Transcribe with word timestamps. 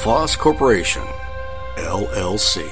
LaFosse 0.00 0.38
Corporation, 0.38 1.02
LLC. 1.76 2.66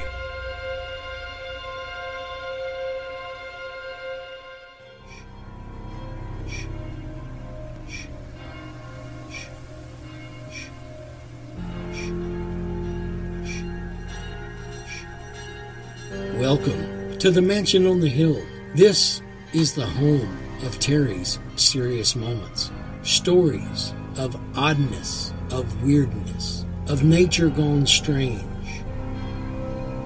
Welcome 16.38 17.19
to 17.19 17.30
the 17.30 17.42
Mansion 17.42 17.86
on 17.86 18.00
the 18.00 18.08
Hill. 18.08 18.41
This 18.74 19.20
is 19.52 19.74
the 19.74 19.84
home 19.84 20.38
of 20.64 20.78
Terry's 20.78 21.38
Mysterious 21.52 22.16
Moments. 22.16 22.70
Stories 23.02 23.92
of 24.16 24.34
oddness, 24.56 25.34
of 25.50 25.83
weirdness, 25.83 26.57
of 26.88 27.05
nature 27.05 27.51
gone 27.51 27.87
strange. 27.87 28.42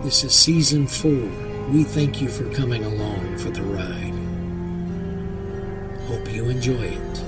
This 0.02 0.25
is 0.25 0.34
season 0.34 0.89
four. 0.89 1.30
We 1.70 1.84
thank 1.84 2.20
you 2.20 2.28
for 2.28 2.50
coming 2.50 2.84
along 2.84 3.39
for 3.39 3.50
the 3.50 3.62
ride. 3.62 4.12
Hope 6.08 6.33
you 6.33 6.48
enjoy 6.48 6.72
it. 6.72 7.19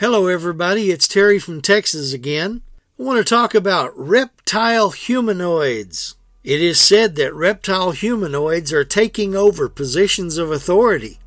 Hello, 0.00 0.28
everybody. 0.28 0.90
It's 0.90 1.06
Terry 1.06 1.38
from 1.38 1.60
Texas 1.60 2.14
again. 2.14 2.62
I 2.98 3.02
want 3.02 3.18
to 3.18 3.24
talk 3.24 3.54
about 3.54 3.92
reptile 3.98 4.90
humanoids. 4.90 6.14
It 6.44 6.62
is 6.62 6.80
said 6.80 7.16
that 7.16 7.34
reptile 7.34 7.90
humanoids 7.90 8.72
are 8.72 8.84
taking 8.84 9.34
over 9.34 9.68
positions 9.68 10.38
of 10.38 10.50
authority, 10.52 11.18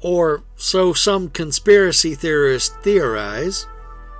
or 0.00 0.44
so 0.56 0.92
some 0.92 1.28
conspiracy 1.28 2.14
theorists 2.14 2.74
theorize. 2.82 3.66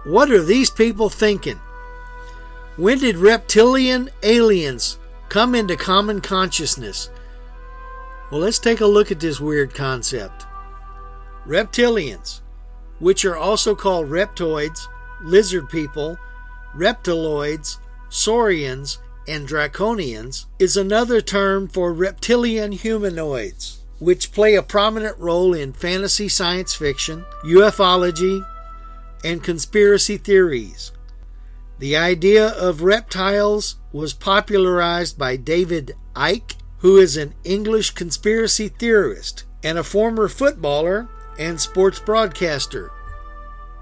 What 0.05 0.31
are 0.31 0.43
these 0.43 0.71
people 0.71 1.09
thinking? 1.09 1.61
When 2.77 2.99
did 2.99 3.17
reptilian 3.17 4.11
aliens 4.23 4.99
come 5.29 5.55
into 5.55 5.77
common 5.77 6.21
consciousness? 6.21 7.11
Well, 8.31 8.41
let's 8.41 8.59
take 8.59 8.81
a 8.81 8.87
look 8.87 9.11
at 9.11 9.21
this 9.21 9.41
weird 9.41 9.73
concept. 9.73 10.47
Reptilians, 11.47 12.41
which 12.99 13.25
are 13.25 13.37
also 13.37 13.75
called 13.75 14.09
reptoids, 14.09 14.87
lizard 15.23 15.69
people, 15.69 16.19
reptiloids, 16.75 17.79
saurians, 18.09 18.99
and 19.29 19.47
draconians, 19.47 20.47
is 20.59 20.77
another 20.77 21.21
term 21.21 21.69
for 21.69 21.93
reptilian 21.93 22.73
humanoids, 22.73 23.81
which 23.99 24.33
play 24.33 24.55
a 24.55 24.63
prominent 24.63 25.19
role 25.19 25.55
in 25.55 25.73
fantasy 25.73 26.29
science 26.29 26.75
fiction, 26.75 27.25
ufology, 27.45 28.45
and 29.25 29.43
conspiracy 29.43 30.17
theories. 30.17 30.93
The 31.79 31.97
idea 31.97 32.49
of 32.49 32.83
reptiles 32.83 33.77
was 33.93 34.13
popularized 34.13 35.19
by 35.19 35.37
David 35.37 35.93
Icke, 36.15 36.57
who 36.79 36.97
is 36.97 37.17
an 37.17 37.35
English 37.45 37.93
conspiracy 37.93 38.69
theorist 38.69 39.45
and 39.63 39.79
a 39.79 39.85
former 39.85 40.29
footballer 40.29 41.09
and 41.39 41.61
sports 41.61 42.01
broadcaster. 42.01 42.91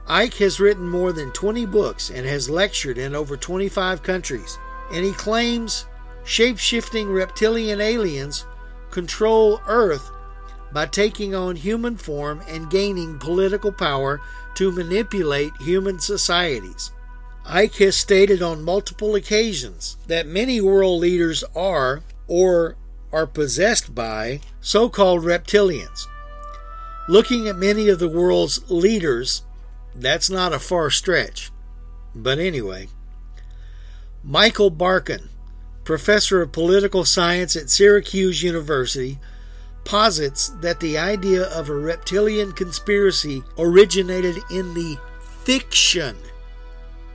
Icke 0.06 0.38
has 0.38 0.60
written 0.60 0.88
more 0.88 1.12
than 1.12 1.32
20 1.32 1.66
books 1.66 2.10
and 2.10 2.26
has 2.26 2.48
lectured 2.48 2.96
in 2.98 3.14
over 3.14 3.36
25 3.36 4.02
countries, 4.02 4.58
and 4.92 5.04
he 5.04 5.12
claims 5.12 5.86
shape 6.24 6.58
shifting 6.58 7.10
reptilian 7.10 7.80
aliens 7.80 8.46
control 8.90 9.60
Earth 9.66 10.10
by 10.72 10.86
taking 10.86 11.34
on 11.34 11.56
human 11.56 11.96
form 11.96 12.42
and 12.48 12.70
gaining 12.70 13.18
political 13.18 13.72
power 13.72 14.20
to 14.56 14.72
manipulate 14.72 15.52
human 15.60 15.98
societies. 15.98 16.90
Icke 17.46 17.84
has 17.84 17.96
stated 17.96 18.42
on 18.42 18.64
multiple 18.64 19.14
occasions 19.14 19.96
that 20.08 20.26
many 20.26 20.60
world 20.60 21.00
leaders 21.00 21.44
are, 21.54 22.02
or 22.26 22.76
are 23.12 23.26
possessed 23.26 23.94
by, 23.94 24.40
so 24.60 24.88
called 24.88 25.22
reptilians. 25.22 26.06
Looking 27.08 27.46
at 27.46 27.56
many 27.56 27.88
of 27.88 28.00
the 28.00 28.08
world's 28.08 28.68
leaders, 28.68 29.44
that's 29.94 30.28
not 30.28 30.52
a 30.52 30.58
far 30.58 30.90
stretch. 30.90 31.52
But 32.14 32.38
anyway, 32.38 32.88
Michael 34.28 34.72
Barkun, 34.72 35.28
professor 35.84 36.42
of 36.42 36.50
political 36.50 37.04
science 37.04 37.54
at 37.54 37.70
Syracuse 37.70 38.42
University, 38.42 39.20
posits 39.84 40.48
that 40.62 40.80
the 40.80 40.98
idea 40.98 41.44
of 41.44 41.68
a 41.68 41.74
reptilian 41.76 42.50
conspiracy 42.50 43.44
originated 43.56 44.38
in 44.50 44.74
the 44.74 44.98
fiction 45.44 46.16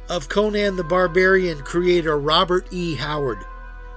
of 0.08 0.30
Conan 0.30 0.78
the 0.78 0.86
Barbarian 0.86 1.64
creator 1.64 2.18
Robert 2.18 2.66
E. 2.72 2.96
Howard. 2.96 3.40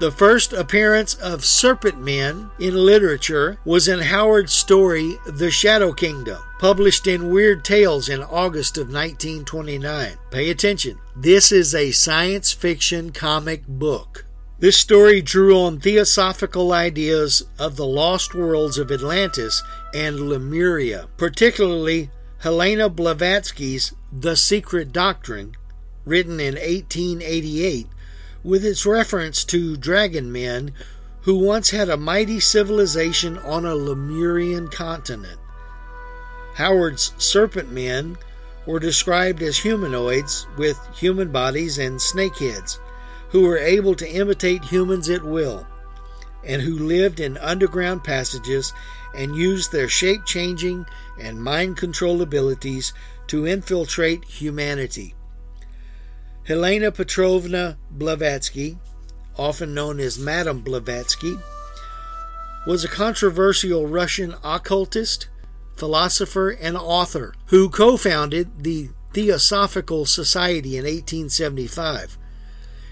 The 0.01 0.11
first 0.11 0.53
appearance 0.53 1.15
of 1.15 1.45
serpent 1.45 2.01
men 2.01 2.51
in 2.59 2.75
literature 2.75 3.59
was 3.65 3.87
in 3.87 4.01
Howard's 4.01 4.53
story 4.53 5.19
The 5.25 5.53
Shadow 5.53 5.93
Kingdom, 5.93 6.43
published 6.59 7.07
in 7.07 7.31
Weird 7.31 7.65
Tales 7.65 8.09
in 8.09 8.21
August 8.21 8.77
of 8.77 8.89
1929. 8.89 10.19
Pay 10.33 10.51
attention. 10.51 10.99
This 11.15 11.53
is 11.53 11.77
a 11.77 11.93
science 11.93 12.53
fiction 12.53 13.13
comic 13.13 13.69
book. 13.69 14.27
This 14.59 14.77
story 14.77 15.23
drew 15.23 15.57
on 15.57 15.79
theosophical 15.79 16.73
ideas 16.73 17.45
of 17.59 17.77
the 17.77 17.87
lost 17.87 18.35
worlds 18.35 18.79
of 18.79 18.91
Atlantis 18.91 19.63
and 19.95 20.29
Lemuria, 20.29 21.07
particularly 21.17 22.11
Helena 22.39 22.89
Blavatsky's 22.89 23.95
The 24.13 24.37
Secret 24.37 24.93
Doctrine, 24.93 25.55
written 26.05 26.41
in 26.41 26.55
1888, 26.55 27.87
with 28.45 28.65
its 28.65 28.85
reference 28.85 29.43
to 29.43 29.77
dragon 29.77 30.31
men 30.31 30.71
who 31.23 31.39
once 31.39 31.71
had 31.71 31.89
a 31.89 31.97
mighty 31.97 32.39
civilization 32.39 33.39
on 33.39 33.65
a 33.65 33.75
Lemurian 33.75 34.69
continent. 34.69 35.41
Howard's 36.57 37.15
serpent 37.17 37.73
men 37.73 38.19
were 38.67 38.79
described 38.79 39.43
as 39.43 39.59
humanoids 39.59 40.47
with 40.59 40.79
human 40.95 41.33
bodies 41.33 41.79
and 41.79 42.01
snake 42.01 42.37
heads, 42.37 42.79
who 43.31 43.43
were 43.43 43.59
able 43.59 43.95
to 43.95 44.09
imitate 44.09 44.65
humans 44.65 45.09
at 45.09 45.25
will, 45.25 45.67
and 46.45 46.63
who 46.63 46.79
lived 46.79 47.21
in 47.21 47.39
underground 47.39 48.05
passages 48.05 48.73
and 49.17 49.35
used 49.35 49.73
their 49.73 49.89
shape 49.89 50.25
changing 50.27 50.85
and 51.19 51.43
mind 51.43 51.77
control 51.77 52.21
abilities 52.21 52.93
to 53.27 53.47
infiltrate 53.47 54.25
humanity. 54.25 55.15
Helena 56.47 56.93
Petrovna 56.93 57.79
Blavatsky, 57.91 58.77
often 59.39 59.73
known 59.73 59.99
as 59.99 60.19
Madame 60.19 60.61
Blavatsky, 60.61 61.39
was 62.67 62.85
a 62.85 62.89
controversial 62.89 63.87
Russian 63.87 64.35
occultist, 64.45 65.29
philosopher, 65.75 66.51
and 66.51 66.77
author 66.77 67.35
who 67.47 67.71
co 67.71 67.97
founded 67.97 68.63
the 68.63 68.91
Theosophical 69.15 70.05
Society 70.05 70.77
in 70.77 70.85
1875. 70.85 72.19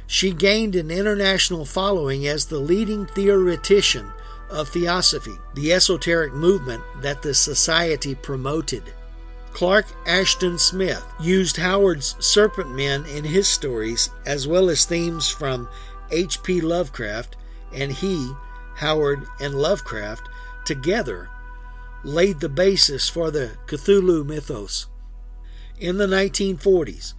She 0.07 0.33
gained 0.33 0.75
an 0.75 0.91
international 0.91 1.67
following 1.67 2.27
as 2.27 2.47
the 2.47 2.59
leading 2.59 3.05
theoretician 3.05 4.13
of 4.49 4.71
theosophy, 4.71 5.37
the 5.55 5.75
esoteric 5.75 6.33
movement 6.33 6.83
that 7.03 7.21
the 7.21 7.35
society 7.35 8.15
promoted. 8.15 8.95
Clark 9.53 9.87
Ashton 10.07 10.59
Smith 10.59 11.05
used 11.21 11.57
Howard's 11.57 12.17
serpent 12.19 12.75
men 12.75 13.05
in 13.07 13.25
his 13.25 13.47
stories, 13.47 14.11
as 14.25 14.49
well 14.49 14.71
as 14.71 14.85
themes 14.85 15.29
from 15.29 15.69
H.P. 16.11 16.61
Lovecraft, 16.61 17.37
and 17.73 17.93
he, 17.93 18.33
Howard, 18.77 19.27
and 19.41 19.55
Lovecraft 19.55 20.29
together 20.65 21.29
laid 22.03 22.41
the 22.41 22.49
basis 22.49 23.09
for 23.09 23.31
the 23.31 23.57
Cthulhu 23.67 24.25
mythos. 24.27 24.87
In 25.79 25.99
the 25.99 26.07
1940s, 26.07 27.15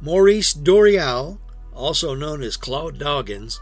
Maurice 0.00 0.52
Doreal, 0.52 1.38
also 1.72 2.14
known 2.14 2.42
as 2.42 2.56
Claude 2.56 2.98
Doggins, 2.98 3.60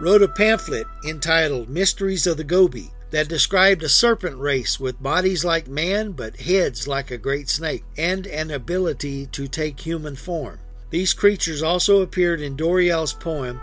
wrote 0.00 0.22
a 0.22 0.28
pamphlet 0.28 0.86
entitled 1.06 1.68
Mysteries 1.68 2.26
of 2.26 2.36
the 2.36 2.44
Gobi 2.44 2.90
that 3.16 3.28
described 3.28 3.82
a 3.82 3.88
serpent 3.88 4.36
race 4.36 4.78
with 4.78 5.02
bodies 5.02 5.42
like 5.42 5.66
man 5.66 6.12
but 6.12 6.36
heads 6.36 6.86
like 6.86 7.10
a 7.10 7.16
great 7.16 7.48
snake 7.48 7.82
and 7.96 8.26
an 8.26 8.50
ability 8.50 9.24
to 9.24 9.48
take 9.48 9.80
human 9.80 10.14
form. 10.14 10.58
These 10.90 11.14
creatures 11.14 11.62
also 11.62 12.02
appeared 12.02 12.42
in 12.42 12.58
Doreal's 12.58 13.14
poem, 13.14 13.58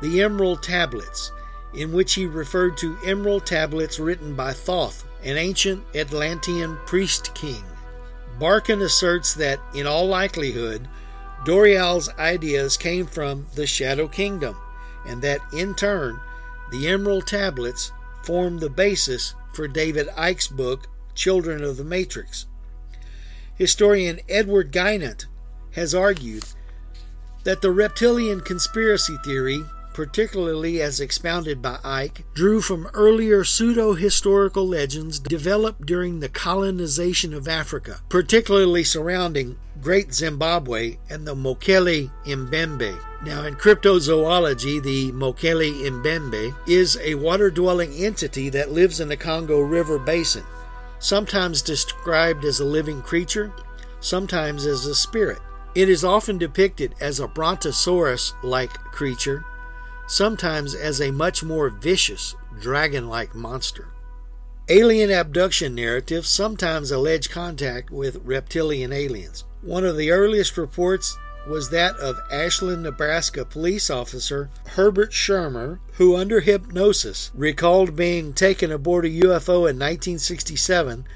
The 0.00 0.22
Emerald 0.22 0.62
Tablets, 0.62 1.30
in 1.74 1.92
which 1.92 2.14
he 2.14 2.24
referred 2.24 2.78
to 2.78 2.96
emerald 3.04 3.44
tablets 3.44 3.98
written 3.98 4.34
by 4.34 4.54
Thoth, 4.54 5.04
an 5.22 5.36
ancient 5.36 5.84
Atlantean 5.94 6.78
priest 6.86 7.34
king. 7.34 7.64
Barkun 8.38 8.80
asserts 8.80 9.34
that, 9.34 9.60
in 9.74 9.86
all 9.86 10.06
likelihood, 10.06 10.88
Doreal's 11.44 12.08
ideas 12.18 12.78
came 12.78 13.04
from 13.04 13.44
the 13.56 13.66
Shadow 13.66 14.08
Kingdom, 14.08 14.56
and 15.06 15.20
that 15.20 15.42
in 15.52 15.74
turn, 15.74 16.18
the 16.70 16.88
Emerald 16.88 17.26
Tablets 17.26 17.92
formed 18.26 18.58
the 18.58 18.68
basis 18.68 19.34
for 19.54 19.68
David 19.68 20.08
Icke's 20.16 20.48
book, 20.48 20.88
Children 21.14 21.62
of 21.62 21.76
the 21.76 21.84
Matrix. 21.84 22.46
Historian 23.54 24.18
Edward 24.28 24.72
Guimont 24.72 25.26
has 25.74 25.94
argued 25.94 26.44
that 27.44 27.62
the 27.62 27.70
reptilian 27.70 28.40
conspiracy 28.40 29.16
theory 29.24 29.64
particularly 29.96 30.82
as 30.82 31.00
expounded 31.00 31.62
by 31.62 31.78
Icke, 31.82 32.22
drew 32.34 32.60
from 32.60 32.86
earlier 32.92 33.44
pseudo 33.44 33.94
historical 33.94 34.68
legends 34.68 35.18
developed 35.18 35.86
during 35.86 36.20
the 36.20 36.28
colonization 36.28 37.32
of 37.32 37.48
Africa, 37.48 38.02
particularly 38.10 38.84
surrounding 38.84 39.56
Great 39.80 40.12
Zimbabwe 40.12 40.98
and 41.08 41.26
the 41.26 41.34
Mokele 41.34 42.10
Mbembe. 42.26 43.00
Now, 43.24 43.46
in 43.46 43.54
cryptozoology, 43.54 44.82
the 44.82 45.12
Mokele 45.12 45.72
Mbembe 45.90 46.54
is 46.68 46.98
a 47.02 47.14
water 47.14 47.50
dwelling 47.50 47.94
entity 47.94 48.50
that 48.50 48.72
lives 48.72 49.00
in 49.00 49.08
the 49.08 49.16
Congo 49.16 49.60
River 49.60 49.98
basin, 49.98 50.44
sometimes 50.98 51.62
described 51.62 52.44
as 52.44 52.60
a 52.60 52.66
living 52.66 53.00
creature, 53.00 53.50
sometimes 54.00 54.66
as 54.66 54.84
a 54.84 54.94
spirit. 54.94 55.38
It 55.74 55.88
is 55.88 56.04
often 56.04 56.36
depicted 56.36 56.94
as 57.00 57.18
a 57.18 57.26
brontosaurus 57.26 58.34
like 58.42 58.74
creature 58.92 59.42
sometimes 60.06 60.74
as 60.74 61.00
a 61.00 61.10
much 61.10 61.42
more 61.42 61.70
vicious, 61.70 62.34
dragon 62.60 63.08
like 63.08 63.34
monster. 63.34 63.88
Alien 64.68 65.10
abduction 65.10 65.74
narratives 65.74 66.28
sometimes 66.28 66.90
allege 66.90 67.30
contact 67.30 67.90
with 67.90 68.20
reptilian 68.24 68.92
aliens. 68.92 69.44
One 69.62 69.84
of 69.84 69.96
the 69.96 70.10
earliest 70.10 70.56
reports 70.56 71.16
was 71.46 71.70
that 71.70 71.94
of 71.96 72.18
Ashland, 72.32 72.82
Nebraska 72.82 73.44
police 73.44 73.90
officer 73.90 74.50
Herbert 74.70 75.12
Schirmer, 75.12 75.78
who, 75.94 76.16
under 76.16 76.40
hypnosis, 76.40 77.30
recalled 77.34 77.94
being 77.94 78.32
taken 78.32 78.72
aboard 78.72 79.04
a 79.04 79.10
UFO 79.10 79.70
in 79.70 79.78
1967 79.78 81.06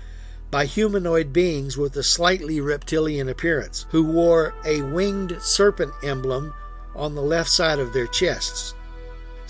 by 0.50 0.64
humanoid 0.66 1.32
beings 1.32 1.76
with 1.76 1.96
a 1.96 2.02
slightly 2.02 2.60
reptilian 2.60 3.28
appearance, 3.28 3.86
who 3.90 4.04
wore 4.04 4.54
a 4.64 4.82
winged 4.82 5.36
serpent 5.40 5.92
emblem 6.02 6.54
on 6.94 7.14
the 7.14 7.22
left 7.22 7.50
side 7.50 7.78
of 7.78 7.92
their 7.92 8.06
chests. 8.06 8.74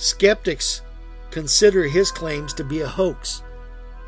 Skeptics 0.01 0.81
consider 1.31 1.87
his 1.87 2.11
claims 2.11 2.55
to 2.55 2.65
be 2.65 2.81
a 2.81 2.89
hoax, 2.89 3.43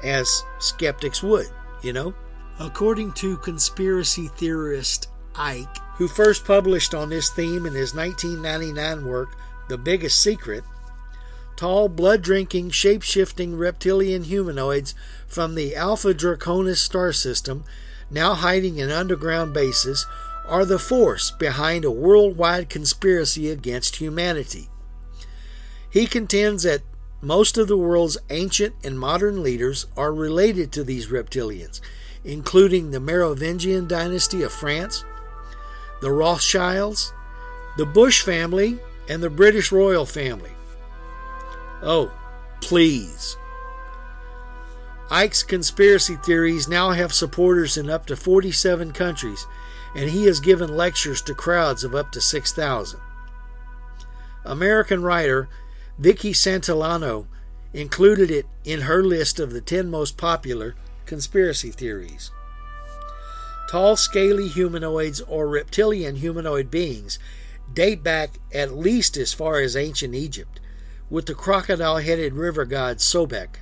as 0.03 0.43
skeptics 0.59 1.23
would, 1.23 1.49
you 1.83 1.93
know. 1.93 2.15
According 2.59 3.13
to 3.13 3.37
conspiracy 3.37 4.29
theorist 4.29 5.09
Icke, 5.35 5.77
who 5.97 6.09
first 6.09 6.47
published 6.47 6.95
on 6.95 7.11
this 7.11 7.29
theme 7.29 7.67
in 7.67 7.75
his 7.75 7.95
1999 7.95 9.05
work, 9.07 9.37
The 9.69 9.77
Biggest 9.77 10.23
Secret, 10.23 10.65
tall, 11.57 11.91
blood 11.91 12.23
drinking, 12.23 12.71
shape 12.71 13.03
shifting 13.03 13.59
reptilian 13.59 14.25
humanoids 14.25 14.95
from 15.27 15.55
the 15.55 15.77
Alpha 15.77 16.15
Draconis 16.15 16.79
star 16.79 17.13
system, 17.13 17.65
now 18.11 18.33
hiding 18.33 18.79
in 18.79 18.91
underground 18.91 19.53
bases, 19.53 20.07
are 20.49 20.65
the 20.65 20.79
force 20.79 21.31
behind 21.33 21.85
a 21.85 21.91
worldwide 21.91 22.71
conspiracy 22.71 23.51
against 23.51 23.97
humanity. 23.97 24.71
He 25.93 26.07
contends 26.07 26.63
that 26.63 26.81
most 27.21 27.59
of 27.59 27.69
the 27.69 27.77
world's 27.77 28.17
ancient 28.31 28.75
and 28.83 28.99
modern 28.99 29.43
leaders 29.43 29.87
are 29.95 30.13
related 30.13 30.73
to 30.73 30.83
these 30.83 31.09
reptilians, 31.09 31.81
including 32.25 32.91
the 32.91 33.01
Merovingian 33.01 33.87
dynasty 33.87 34.43
of 34.43 34.53
France, 34.53 35.05
the 36.01 36.11
Rothschilds, 36.11 37.13
the 37.77 37.85
Bush 37.85 38.23
family, 38.23 38.79
and 39.07 39.23
the 39.23 39.31
British 39.31 39.71
royal 39.71 40.07
family. 40.07 40.53
Oh, 41.83 42.11
please. 42.63 43.37
Icke's 45.11 45.43
conspiracy 45.43 46.17
theories 46.17 46.69
now 46.69 46.93
have 46.93 47.13
supporters 47.13 47.77
in 47.77 47.91
up 47.91 48.07
to 48.07 48.17
47 48.17 48.93
countries, 48.93 49.47
and 49.95 50.09
he 50.09 50.25
has 50.25 50.41
given 50.41 50.75
lectures 50.75 51.21
to 51.23 51.35
crowds 51.35 51.85
of 51.85 51.95
up 51.95 52.11
to 52.13 52.21
6,000. 52.21 52.99
American 54.47 55.03
writer 55.03 55.51
Vicki 55.99 56.33
Santillano 56.33 57.27
included 57.73 58.31
it 58.31 58.47
in 58.65 58.83
her 58.83 59.03
list 59.03 59.39
of 59.39 59.53
the 59.53 59.61
10 59.61 59.91
most 59.91 60.17
popular 60.17 60.75
conspiracy 61.07 61.71
theories. 61.71 62.31
Tall, 63.71 63.97
scaly 63.97 64.49
humanoids 64.49 65.21
or 65.23 65.49
reptilian 65.49 66.17
humanoid 66.17 66.71
beings 66.71 67.19
date 67.73 68.03
back 68.03 68.31
at 68.53 68.77
least 68.77 69.17
as 69.17 69.33
far 69.33 69.61
as 69.61 69.77
ancient 69.77 70.15
Egypt, 70.15 70.61
with 71.09 71.27
the 71.27 71.35
crocodile 71.35 71.99
headed 71.99 72.35
river 72.35 72.65
god 72.65 72.99
Sobek. 72.99 73.57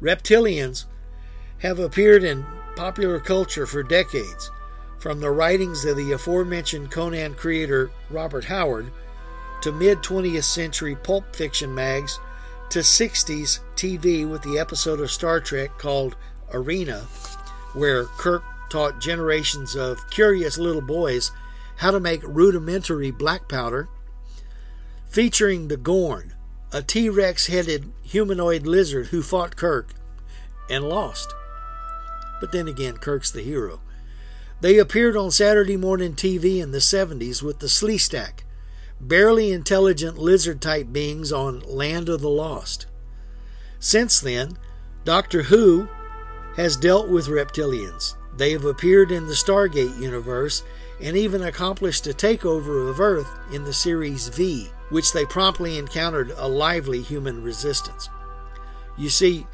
Reptilians 0.00 0.86
have 1.58 1.78
appeared 1.78 2.24
in 2.24 2.44
popular 2.74 3.20
culture 3.20 3.66
for 3.66 3.82
decades, 3.82 4.50
from 4.98 5.20
the 5.20 5.30
writings 5.30 5.84
of 5.84 5.96
the 5.96 6.12
aforementioned 6.12 6.90
Conan 6.90 7.34
creator 7.34 7.90
Robert 8.10 8.44
Howard 8.44 8.90
to 9.62 9.72
mid 9.72 9.98
20th 9.98 10.44
century 10.44 10.94
pulp 10.94 11.34
fiction 11.34 11.74
mags 11.74 12.18
to 12.70 12.80
60s 12.80 13.60
TV 13.76 14.28
with 14.28 14.42
the 14.42 14.58
episode 14.58 15.00
of 15.00 15.10
Star 15.10 15.40
Trek 15.40 15.78
called 15.78 16.16
Arena, 16.52 17.06
where 17.74 18.04
Kirk 18.04 18.42
taught 18.68 19.00
generations 19.00 19.76
of 19.76 20.10
curious 20.10 20.58
little 20.58 20.82
boys 20.82 21.30
how 21.76 21.90
to 21.90 22.00
make 22.00 22.22
rudimentary 22.24 23.10
black 23.10 23.48
powder, 23.48 23.88
featuring 25.08 25.68
the 25.68 25.76
Gorn, 25.76 26.34
a 26.72 26.82
T 26.82 27.08
Rex 27.08 27.46
headed 27.46 27.92
humanoid 28.02 28.66
lizard 28.66 29.08
who 29.08 29.22
fought 29.22 29.56
Kirk 29.56 29.90
and 30.68 30.88
lost. 30.88 31.32
But 32.40 32.52
then 32.52 32.68
again, 32.68 32.96
Kirk's 32.96 33.30
the 33.30 33.42
hero. 33.42 33.80
They 34.60 34.78
appeared 34.78 35.16
on 35.16 35.30
Saturday 35.30 35.76
morning 35.76 36.14
TV 36.14 36.62
in 36.62 36.72
the 36.72 36.78
70s 36.78 37.42
with 37.42 37.58
the 37.60 37.66
Sleestak, 37.66 38.40
barely 39.00 39.52
intelligent 39.52 40.18
lizard 40.18 40.60
type 40.60 40.92
beings 40.92 41.32
on 41.32 41.60
Land 41.60 42.08
of 42.08 42.20
the 42.20 42.28
Lost. 42.28 42.86
Since 43.78 44.20
then, 44.20 44.58
Doctor 45.04 45.44
Who 45.44 45.88
has 46.56 46.76
dealt 46.76 47.08
with 47.08 47.26
reptilians. 47.26 48.14
They 48.36 48.52
have 48.52 48.64
appeared 48.64 49.12
in 49.12 49.26
the 49.26 49.34
Stargate 49.34 50.00
universe 50.00 50.62
and 51.00 51.16
even 51.16 51.42
accomplished 51.42 52.06
a 52.06 52.10
takeover 52.10 52.88
of 52.88 53.00
Earth 53.00 53.30
in 53.52 53.64
the 53.64 53.72
series 53.72 54.28
V, 54.28 54.70
which 54.90 55.12
they 55.12 55.24
promptly 55.26 55.78
encountered 55.78 56.32
a 56.36 56.48
lively 56.48 57.02
human 57.02 57.42
resistance. 57.42 58.08
You 58.96 59.10
see, 59.10 59.46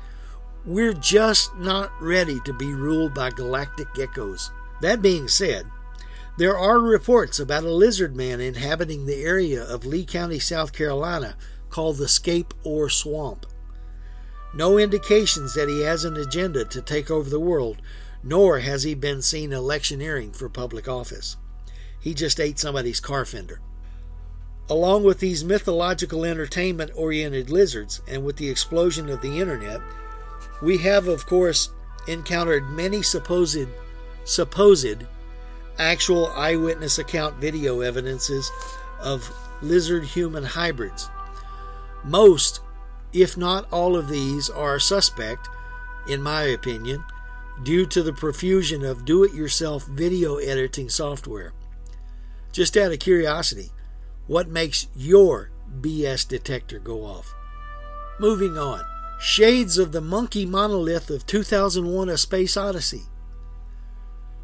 we're 0.65 0.93
just 0.93 1.57
not 1.57 1.91
ready 2.01 2.39
to 2.45 2.53
be 2.53 2.73
ruled 2.73 3.15
by 3.15 3.31
galactic 3.31 3.89
geckos. 3.95 4.51
That 4.81 5.03
being 5.03 5.27
said, 5.27 5.67
there 6.39 6.57
are 6.57 6.79
reports 6.79 7.39
about 7.39 7.65
a 7.65 7.73
lizard 7.73 8.17
man 8.17 8.41
inhabiting 8.41 9.05
the 9.05 9.23
area 9.23 9.63
of 9.63 9.85
Lee 9.85 10.05
County, 10.05 10.39
South 10.39 10.73
Carolina, 10.73 11.37
called 11.69 11.99
the 11.99 12.09
Scape 12.09 12.55
Ore 12.65 12.89
Swamp. 12.89 13.47
No 14.55 14.79
indications 14.79 15.55
that 15.55 15.69
he 15.69 15.83
has 15.83 16.05
an 16.05 16.17
agenda 16.17 16.65
to 16.67 16.83
take 16.83 17.11
over 17.11 17.29
the 17.29 17.41
world, 17.41 17.83
nor 18.23 18.61
has 18.61 18.83
he 18.83 18.95
been 18.95 19.21
seen 19.21 19.53
electioneering 19.53 20.33
for 20.33 20.49
public 20.49 20.89
office. 20.89 21.37
He 22.01 22.15
just 22.15 22.41
ate 22.41 22.59
somebody's 22.59 23.01
car 23.01 23.25
fender. 23.25 23.61
Along 24.69 25.05
with 25.05 25.21
these 25.21 25.45
mythological 25.45 26.25
entertainment 26.25 26.93
oriented 26.95 27.51
lizards, 27.51 28.01
and 28.09 28.25
with 28.25 28.37
the 28.37 28.49
explosion 28.49 29.09
of 29.09 29.21
the 29.21 29.39
internet, 29.39 29.81
we 30.63 30.79
have, 30.79 31.09
of 31.09 31.27
course, 31.27 31.71
encountered 32.07 32.71
many 32.71 33.03
supposed 33.03 33.69
supposed 34.25 35.05
actual 35.79 36.29
eyewitness 36.29 36.99
account 36.99 37.37
video 37.37 37.81
evidences 37.81 38.51
of 39.01 39.33
lizard 39.61 40.05
human 40.05 40.45
hybrids. 40.45 41.09
Most, 42.05 42.61
if 43.13 43.37
not 43.37 43.71
all 43.73 43.97
of 43.97 44.09
these, 44.09 44.51
are 44.51 44.79
suspect, 44.79 45.49
in 46.09 46.23
my 46.23 46.43
opinion, 46.43 47.05
due 47.63 47.87
to 47.87 48.03
the 48.03 48.13
profusion 48.13 48.85
of 48.85 49.05
do 49.05 49.23
it 49.25 49.33
yourself 49.35 49.87
video 49.87 50.37
editing 50.37 50.89
software. 50.89 51.53
Just 52.51 52.77
out 52.77 52.93
of 52.93 52.99
curiosity, 52.99 53.71
what 54.27 54.49
makes 54.49 54.89
your 54.95 55.51
BS 55.81 56.27
detector 56.27 56.79
go 56.79 57.05
off? 57.05 57.35
Moving 58.19 58.59
on. 58.59 58.83
shades 59.23 59.79
of 59.79 59.93
the 59.93 60.01
monkey 60.01 60.45
monolith 60.45 61.09
of 61.09 61.25
2001 61.27 62.09
A 62.09 62.19
Space 62.19 62.57
Odyssey. 62.57 63.03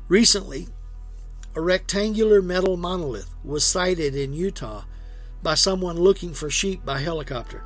Recently, 0.07 0.69
a 1.59 1.61
rectangular 1.61 2.41
metal 2.41 2.77
monolith 2.77 3.35
was 3.43 3.65
sighted 3.65 4.15
in 4.15 4.33
Utah 4.33 4.85
by 5.43 5.55
someone 5.55 5.97
looking 5.97 6.33
for 6.33 6.49
sheep 6.49 6.85
by 6.85 7.01
helicopter. 7.01 7.65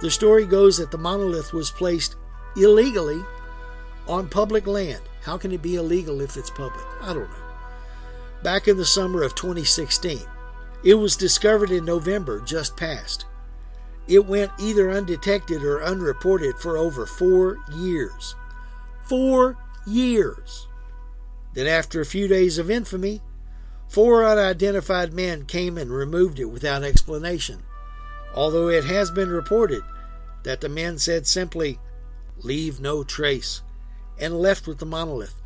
The 0.00 0.10
story 0.10 0.44
goes 0.44 0.78
that 0.78 0.90
the 0.90 0.98
monolith 0.98 1.52
was 1.52 1.70
placed 1.70 2.16
illegally 2.56 3.22
on 4.08 4.28
public 4.28 4.66
land. 4.66 5.02
How 5.22 5.38
can 5.38 5.52
it 5.52 5.62
be 5.62 5.76
illegal 5.76 6.20
if 6.20 6.36
it's 6.36 6.50
public? 6.50 6.84
I 7.02 7.14
don't 7.14 7.30
know. 7.30 7.46
Back 8.42 8.66
in 8.66 8.78
the 8.78 8.84
summer 8.84 9.22
of 9.22 9.36
2016, 9.36 10.18
it 10.82 10.94
was 10.94 11.16
discovered 11.16 11.70
in 11.70 11.84
November 11.84 12.40
just 12.40 12.76
past. 12.76 13.26
It 14.08 14.26
went 14.26 14.50
either 14.58 14.90
undetected 14.90 15.62
or 15.62 15.84
unreported 15.84 16.58
for 16.58 16.76
over 16.76 17.06
four 17.06 17.58
years. 17.76 18.34
Four 19.04 19.56
years. 19.86 20.66
Then, 21.54 21.66
after 21.66 22.00
a 22.00 22.06
few 22.06 22.28
days 22.28 22.58
of 22.58 22.70
infamy, 22.70 23.22
four 23.88 24.24
unidentified 24.24 25.12
men 25.12 25.46
came 25.46 25.78
and 25.78 25.90
removed 25.90 26.38
it 26.40 26.46
without 26.46 26.82
explanation, 26.82 27.62
although 28.34 28.68
it 28.68 28.84
has 28.84 29.10
been 29.10 29.30
reported 29.30 29.82
that 30.42 30.60
the 30.60 30.68
men 30.68 30.98
said 30.98 31.26
simply, 31.26 31.78
Leave 32.38 32.80
no 32.80 33.04
trace, 33.04 33.62
and 34.18 34.38
left 34.38 34.66
with 34.66 34.78
the 34.78 34.86
monolith. 34.86 35.40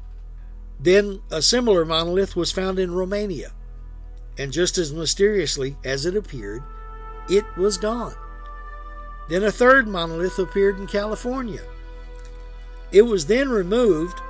Then 0.81 1.21
a 1.31 1.43
similar 1.43 1.85
monolith 1.85 2.35
was 2.35 2.53
found 2.53 2.79
in 2.79 2.95
Romania, 2.95 3.53
and 4.39 4.53
just 4.53 4.79
as 4.79 4.93
mysteriously 4.93 5.77
as 5.85 6.07
it 6.07 6.17
appeared, 6.17 6.63
it 7.29 7.45
was 7.57 7.77
gone. 7.77 8.15
Then 9.29 9.43
a 9.43 9.53
third 9.53 9.87
monolith 9.87 10.39
appeared 10.39 10.79
in 10.79 10.87
California. 10.87 11.63
It 12.91 13.03
was 13.03 13.27
then 13.27 13.51
removed, 13.51 14.21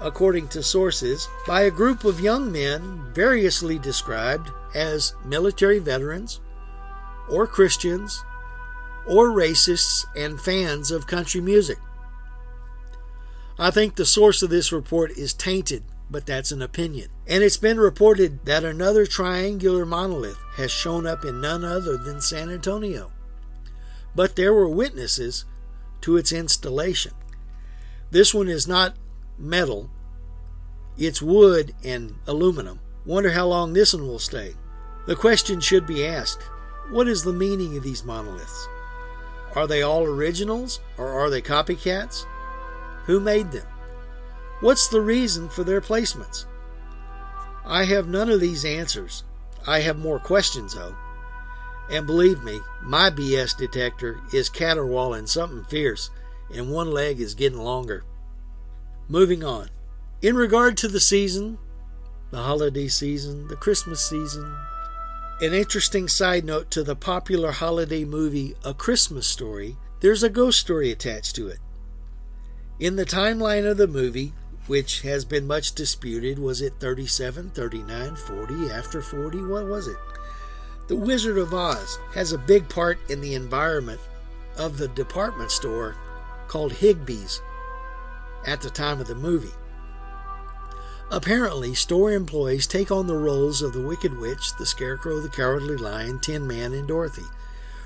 according 0.00 0.48
to 0.48 0.62
sources, 0.62 1.28
by 1.46 1.62
a 1.62 1.70
group 1.70 2.04
of 2.04 2.20
young 2.20 2.50
men 2.52 3.12
variously 3.14 3.78
described 3.78 4.50
as 4.74 5.14
military 5.24 5.78
veterans, 5.78 6.40
or 7.28 7.46
Christians, 7.46 8.24
or 9.06 9.30
racists 9.30 10.04
and 10.14 10.40
fans 10.40 10.90
of 10.90 11.06
country 11.06 11.40
music. 11.40 11.78
I 13.58 13.70
think 13.70 13.94
the 13.94 14.04
source 14.04 14.42
of 14.42 14.50
this 14.50 14.72
report 14.72 15.12
is 15.12 15.32
tainted, 15.32 15.82
but 16.10 16.26
that's 16.26 16.52
an 16.52 16.60
opinion. 16.60 17.08
And 17.26 17.42
it's 17.42 17.56
been 17.56 17.78
reported 17.80 18.44
that 18.44 18.64
another 18.64 19.06
triangular 19.06 19.86
monolith 19.86 20.38
has 20.56 20.70
shown 20.70 21.06
up 21.06 21.24
in 21.24 21.40
none 21.40 21.64
other 21.64 21.96
than 21.96 22.20
San 22.20 22.50
Antonio 22.50 23.12
but 24.16 24.34
there 24.34 24.54
were 24.54 24.68
witnesses 24.68 25.44
to 26.00 26.16
its 26.16 26.32
installation. 26.32 27.12
This 28.10 28.32
one 28.32 28.48
is 28.48 28.66
not 28.66 28.96
metal, 29.38 29.90
it's 30.96 31.20
wood 31.20 31.74
and 31.84 32.14
aluminum. 32.26 32.80
Wonder 33.04 33.30
how 33.30 33.46
long 33.46 33.72
this 33.72 33.92
one 33.92 34.06
will 34.06 34.18
stay. 34.18 34.54
The 35.06 35.16
question 35.16 35.60
should 35.60 35.86
be 35.86 36.06
asked 36.06 36.42
what 36.90 37.08
is 37.08 37.24
the 37.24 37.32
meaning 37.32 37.76
of 37.76 37.82
these 37.82 38.04
monoliths? 38.04 38.68
Are 39.54 39.66
they 39.66 39.82
all 39.82 40.04
originals 40.04 40.80
or 40.96 41.08
are 41.08 41.30
they 41.30 41.42
copycats? 41.42 42.24
Who 43.06 43.20
made 43.20 43.50
them? 43.52 43.66
What's 44.60 44.88
the 44.88 45.00
reason 45.00 45.48
for 45.48 45.64
their 45.64 45.80
placements? 45.80 46.46
I 47.64 47.84
have 47.84 48.08
none 48.08 48.30
of 48.30 48.40
these 48.40 48.64
answers. 48.64 49.24
I 49.66 49.80
have 49.80 49.98
more 49.98 50.20
questions, 50.20 50.74
though. 50.74 50.94
And 51.90 52.06
believe 52.06 52.42
me, 52.42 52.60
my 52.82 53.10
BS 53.10 53.56
detector 53.56 54.20
is 54.32 54.48
caterwauling 54.48 55.26
something 55.26 55.64
fierce, 55.64 56.10
and 56.54 56.70
one 56.70 56.90
leg 56.90 57.20
is 57.20 57.34
getting 57.34 57.58
longer. 57.58 58.04
Moving 59.08 59.44
on. 59.44 59.68
In 60.20 60.34
regard 60.34 60.76
to 60.78 60.88
the 60.88 60.98
season, 60.98 61.58
the 62.32 62.42
holiday 62.42 62.88
season, 62.88 63.46
the 63.46 63.54
Christmas 63.54 64.00
season, 64.00 64.56
an 65.40 65.54
interesting 65.54 66.08
side 66.08 66.44
note 66.44 66.72
to 66.72 66.82
the 66.82 66.96
popular 66.96 67.52
holiday 67.52 68.04
movie 68.04 68.56
A 68.64 68.74
Christmas 68.74 69.28
Story, 69.28 69.76
there's 70.00 70.24
a 70.24 70.28
ghost 70.28 70.58
story 70.58 70.90
attached 70.90 71.36
to 71.36 71.46
it. 71.46 71.58
In 72.80 72.96
the 72.96 73.06
timeline 73.06 73.70
of 73.70 73.76
the 73.76 73.86
movie, 73.86 74.32
which 74.66 75.02
has 75.02 75.24
been 75.24 75.46
much 75.46 75.72
disputed, 75.72 76.40
was 76.40 76.60
it 76.60 76.74
37, 76.80 77.50
39, 77.50 78.16
40, 78.16 78.70
after 78.70 79.00
40? 79.00 79.44
What 79.44 79.66
was 79.66 79.86
it? 79.86 79.98
The 80.88 80.96
Wizard 80.96 81.38
of 81.38 81.54
Oz 81.54 82.00
has 82.14 82.32
a 82.32 82.38
big 82.38 82.68
part 82.68 82.98
in 83.08 83.20
the 83.20 83.34
environment 83.34 84.00
of 84.58 84.78
the 84.78 84.88
department 84.88 85.52
store 85.52 85.94
called 86.48 86.72
Higbee's 86.72 87.40
at 88.46 88.60
the 88.60 88.70
time 88.70 89.00
of 89.00 89.06
the 89.06 89.14
movie. 89.14 89.54
Apparently, 91.10 91.74
store 91.74 92.12
employees 92.12 92.66
take 92.66 92.90
on 92.90 93.06
the 93.06 93.16
roles 93.16 93.62
of 93.62 93.72
the 93.72 93.82
Wicked 93.82 94.18
Witch, 94.18 94.56
the 94.58 94.66
Scarecrow, 94.66 95.20
the 95.20 95.28
Cowardly 95.28 95.76
Lion, 95.76 96.18
Tin 96.20 96.46
Man, 96.46 96.72
and 96.72 96.88
Dorothy. 96.88 97.26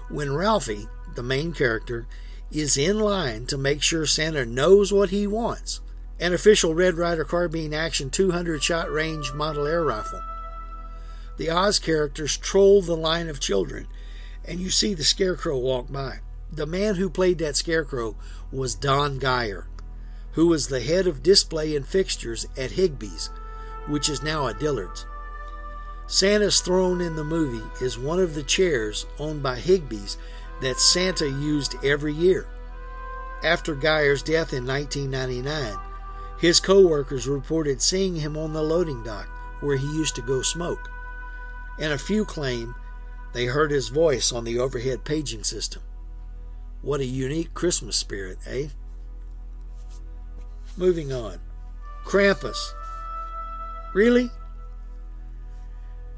When 0.09 0.35
Ralphie, 0.35 0.88
the 1.14 1.23
main 1.23 1.52
character, 1.52 2.07
is 2.50 2.79
in 2.79 2.99
line 2.99 3.47
to 3.47 3.59
make 3.59 3.83
sure 3.83 4.07
Santa 4.07 4.47
knows 4.47 4.93
what 4.93 5.11
he 5.11 5.26
wants 5.26 5.81
an 6.19 6.35
official 6.35 6.75
Red 6.75 6.95
Ryder 6.95 7.25
Carbine 7.25 7.73
Action 7.73 8.11
200 8.11 8.62
shot 8.62 8.90
range 8.90 9.33
model 9.33 9.67
air 9.67 9.83
rifle 9.83 10.21
the 11.40 11.49
Oz 11.49 11.79
characters 11.79 12.37
troll 12.37 12.83
the 12.83 12.95
line 12.95 13.31
of 13.31 13.40
children, 13.40 13.87
and 14.45 14.61
you 14.61 14.69
see 14.69 14.93
the 14.93 15.02
Scarecrow 15.02 15.57
walk 15.57 15.90
by. 15.90 16.19
The 16.52 16.67
man 16.67 16.97
who 16.97 17.09
played 17.09 17.38
that 17.38 17.57
Scarecrow 17.57 18.14
was 18.52 18.75
Don 18.75 19.19
Geyer, 19.19 19.67
who 20.33 20.47
was 20.47 20.69
the 20.69 20.81
head 20.81 21.07
of 21.07 21.23
display 21.23 21.75
and 21.75 21.87
fixtures 21.87 22.47
at 22.57 22.73
Higbee's, 22.73 23.31
which 23.87 24.09
is 24.09 24.23
now 24.23 24.47
at 24.49 24.59
Dillard's. 24.59 25.07
Santa's 26.07 26.61
throne 26.61 27.01
in 27.01 27.17
the 27.17 27.25
movie 27.25 27.65
is 27.85 27.99
one 27.99 28.21
of 28.21 28.35
the 28.35 28.43
chairs 28.43 29.07
owned 29.19 29.43
by 29.43 29.59
Higbee's 29.59 30.19
that 30.61 30.79
Santa 30.79 31.27
used 31.27 31.77
every 31.85 32.13
year. 32.13 32.49
After 33.45 33.75
Geyer's 33.75 34.23
death 34.23 34.53
in 34.53 34.67
1999, 34.67 35.79
his 36.39 36.61
co 36.61 36.87
workers 36.87 37.29
reported 37.29 37.81
seeing 37.81 38.17
him 38.17 38.37
on 38.37 38.53
the 38.53 38.63
loading 38.63 39.03
dock 39.03 39.29
where 39.61 39.77
he 39.77 39.87
used 39.87 40.15
to 40.17 40.23
go 40.23 40.43
smoke 40.43 40.91
and 41.81 41.93
a 41.93 41.99
few 41.99 42.25
claim 42.25 42.75
they 43.33 43.47
heard 43.47 43.71
his 43.71 43.89
voice 43.89 44.33
on 44.33 44.45
the 44.45 44.59
overhead 44.59 45.05
paging 45.05 45.45
system. 45.45 45.83
What 46.83 47.01
a 47.01 47.05
unique 47.07 47.55
Christmas 47.55 47.97
spirit, 47.97 48.39
eh? 48.47 48.69
Moving 50.81 51.13
on. 51.13 51.41
Krampus. 52.07 52.73
Really? 53.93 54.31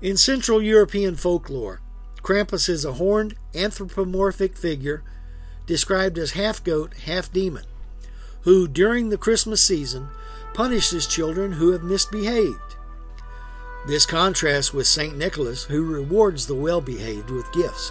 In 0.00 0.16
Central 0.16 0.62
European 0.62 1.16
folklore, 1.16 1.80
Krampus 2.22 2.68
is 2.68 2.84
a 2.84 2.92
horned, 2.92 3.34
anthropomorphic 3.56 4.56
figure 4.56 5.02
described 5.66 6.16
as 6.16 6.32
half 6.32 6.62
goat, 6.62 6.94
half 7.06 7.32
demon, 7.32 7.64
who, 8.42 8.68
during 8.68 9.08
the 9.08 9.18
Christmas 9.18 9.60
season, 9.60 10.06
punishes 10.54 11.08
children 11.08 11.54
who 11.54 11.72
have 11.72 11.82
misbehaved. 11.82 12.76
This 13.88 14.06
contrasts 14.06 14.72
with 14.72 14.86
St. 14.86 15.18
Nicholas, 15.18 15.64
who 15.64 15.84
rewards 15.84 16.46
the 16.46 16.54
well 16.54 16.80
behaved 16.80 17.30
with 17.30 17.52
gifts. 17.52 17.90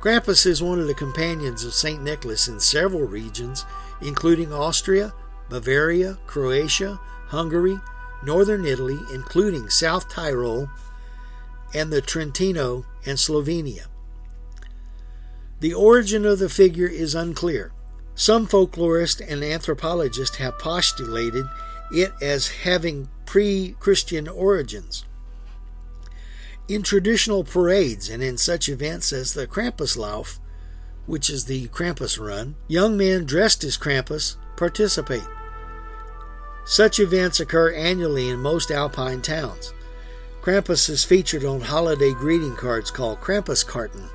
Krampus 0.00 0.44
is 0.44 0.62
one 0.62 0.80
of 0.80 0.86
the 0.86 0.92
companions 0.92 1.64
of 1.64 1.72
St. 1.72 2.02
Nicholas 2.02 2.46
in 2.46 2.60
several 2.60 3.04
regions, 3.04 3.64
including 4.02 4.52
Austria, 4.52 5.14
Bavaria, 5.48 6.18
Croatia, 6.26 7.00
Hungary, 7.28 7.78
northern 8.24 8.64
Italy, 8.64 8.98
including 9.12 9.70
South 9.70 10.08
Tyrol, 10.08 10.68
and 11.74 11.92
the 11.92 12.00
Trentino 12.00 12.84
and 13.04 13.18
Slovenia. 13.18 13.86
The 15.60 15.74
origin 15.74 16.24
of 16.24 16.38
the 16.38 16.48
figure 16.48 16.86
is 16.86 17.14
unclear. 17.14 17.72
Some 18.14 18.46
folklorists 18.46 19.20
and 19.26 19.42
anthropologists 19.42 20.36
have 20.36 20.58
postulated 20.58 21.46
it 21.92 22.12
as 22.20 22.48
having 22.48 23.08
pre 23.26 23.76
Christian 23.78 24.28
origins. 24.28 25.04
In 26.68 26.82
traditional 26.82 27.44
parades 27.44 28.08
and 28.08 28.22
in 28.22 28.36
such 28.36 28.68
events 28.68 29.12
as 29.12 29.34
the 29.34 29.46
Krampuslauf, 29.46 30.38
which 31.06 31.30
is 31.30 31.46
the 31.46 31.68
Krampus 31.68 32.18
Run, 32.18 32.56
young 32.66 32.96
men 32.96 33.24
dressed 33.24 33.64
as 33.64 33.78
Krampus 33.78 34.36
participate. 34.56 35.26
Such 36.68 37.00
events 37.00 37.40
occur 37.40 37.72
annually 37.72 38.28
in 38.28 38.40
most 38.40 38.70
alpine 38.70 39.22
towns. 39.22 39.72
Krampus 40.42 40.90
is 40.90 41.02
featured 41.02 41.42
on 41.42 41.62
holiday 41.62 42.12
greeting 42.12 42.54
cards 42.56 42.90
called 42.90 43.20
Krampuskarten. 43.20 44.10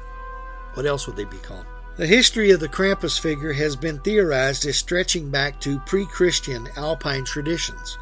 What 0.75 0.85
else 0.85 1.07
would 1.07 1.15
they 1.15 1.23
be 1.23 1.37
called? 1.37 1.65
The 1.97 2.05
history 2.05 2.51
of 2.51 2.59
the 2.59 2.69
Krampus 2.69 3.19
figure 3.19 3.53
has 3.53 3.75
been 3.75 3.99
theorized 4.01 4.67
as 4.67 4.77
stretching 4.77 5.31
back 5.31 5.59
to 5.61 5.79
pre 5.79 6.05
Christian 6.05 6.69
alpine 6.77 7.25
traditions. 7.25 7.97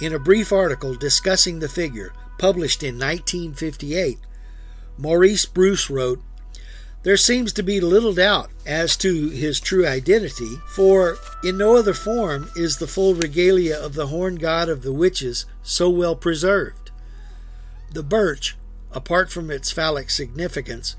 In 0.00 0.14
a 0.14 0.18
brief 0.18 0.52
article 0.52 0.96
discussing 0.96 1.60
the 1.60 1.68
figure, 1.68 2.12
published 2.38 2.82
in 2.82 2.98
1958, 2.98 4.18
Maurice 4.98 5.46
Bruce 5.46 5.88
wrote 5.88 6.20
There 7.06 7.16
seems 7.16 7.52
to 7.52 7.62
be 7.62 7.80
little 7.80 8.14
doubt 8.14 8.50
as 8.66 8.96
to 8.96 9.28
his 9.28 9.60
true 9.60 9.86
identity, 9.86 10.56
for 10.66 11.18
in 11.44 11.56
no 11.56 11.76
other 11.76 11.94
form 11.94 12.50
is 12.56 12.78
the 12.78 12.88
full 12.88 13.14
regalia 13.14 13.76
of 13.76 13.94
the 13.94 14.08
horn 14.08 14.34
god 14.34 14.68
of 14.68 14.82
the 14.82 14.92
witches 14.92 15.46
so 15.62 15.88
well 15.88 16.16
preserved. 16.16 16.90
The 17.92 18.02
birch, 18.02 18.56
apart 18.90 19.30
from 19.30 19.52
its 19.52 19.70
phallic 19.70 20.10
significance, 20.10 20.96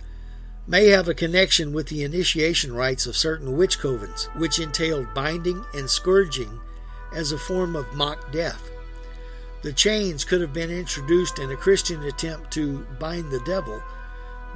may 0.66 0.86
have 0.86 1.10
a 1.10 1.14
connection 1.14 1.74
with 1.74 1.88
the 1.88 2.06
initiation 2.06 2.74
rites 2.74 3.06
of 3.06 3.18
certain 3.18 3.58
witch 3.58 3.78
covens, 3.78 4.34
which 4.34 4.60
entailed 4.60 5.14
binding 5.14 5.66
and 5.74 5.90
scourging 5.90 6.62
as 7.14 7.34
a 7.34 7.38
form 7.38 7.76
of 7.76 7.96
mock 7.96 8.32
death. 8.32 8.72
The 9.62 9.74
chains 9.74 10.24
could 10.24 10.40
have 10.40 10.54
been 10.54 10.72
introduced 10.72 11.38
in 11.38 11.52
a 11.52 11.58
Christian 11.58 12.04
attempt 12.04 12.52
to 12.52 12.88
bind 12.98 13.30
the 13.30 13.42
devil 13.42 13.84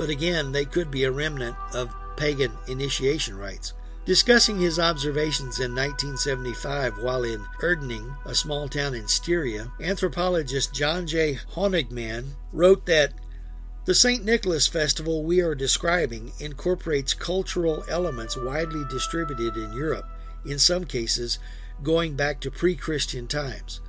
but 0.01 0.09
again, 0.09 0.51
they 0.51 0.65
could 0.65 0.89
be 0.89 1.03
a 1.03 1.11
remnant 1.11 1.55
of 1.75 1.93
pagan 2.17 2.51
initiation 2.67 3.37
rites. 3.37 3.75
Discussing 4.03 4.59
his 4.59 4.79
observations 4.79 5.59
in 5.59 5.75
1975 5.75 6.97
while 6.97 7.23
in 7.23 7.45
Irdning, 7.61 8.17
a 8.25 8.33
small 8.33 8.67
town 8.67 8.95
in 8.95 9.07
Styria, 9.07 9.71
anthropologist 9.79 10.73
John 10.73 11.05
J. 11.05 11.37
Honigmann 11.53 12.29
wrote 12.51 12.87
that 12.87 13.13
the 13.85 13.93
St. 13.93 14.25
Nicholas 14.25 14.67
festival 14.67 15.23
we 15.23 15.39
are 15.39 15.53
describing 15.53 16.31
incorporates 16.39 17.13
cultural 17.13 17.83
elements 17.87 18.35
widely 18.35 18.83
distributed 18.89 19.55
in 19.55 19.71
Europe, 19.71 20.09
in 20.43 20.57
some 20.57 20.85
cases 20.85 21.37
going 21.83 22.15
back 22.15 22.39
to 22.39 22.49
pre 22.49 22.75
Christian 22.75 23.27
times. 23.27 23.81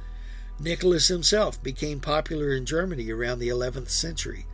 Nicholas 0.61 1.09
himself 1.09 1.63
became 1.63 2.01
popular 2.01 2.53
in 2.53 2.67
Germany 2.67 3.11
around 3.11 3.39
the 3.39 3.49
11th 3.49 3.89
century. 3.89 4.45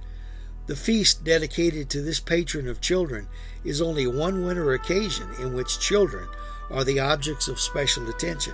The 0.68 0.76
feast 0.76 1.25
dedicated 1.25 1.88
to 1.90 2.02
this 2.02 2.20
patron 2.20 2.68
of 2.68 2.82
children 2.82 3.26
is 3.64 3.80
only 3.80 4.06
one 4.06 4.44
winter 4.44 4.75
occasion 4.75 5.30
in 5.40 5.54
which 5.54 5.80
children 5.80 6.28
are 6.70 6.84
the 6.84 7.00
objects 7.00 7.48
of 7.48 7.58
special 7.58 8.06
attention, 8.10 8.52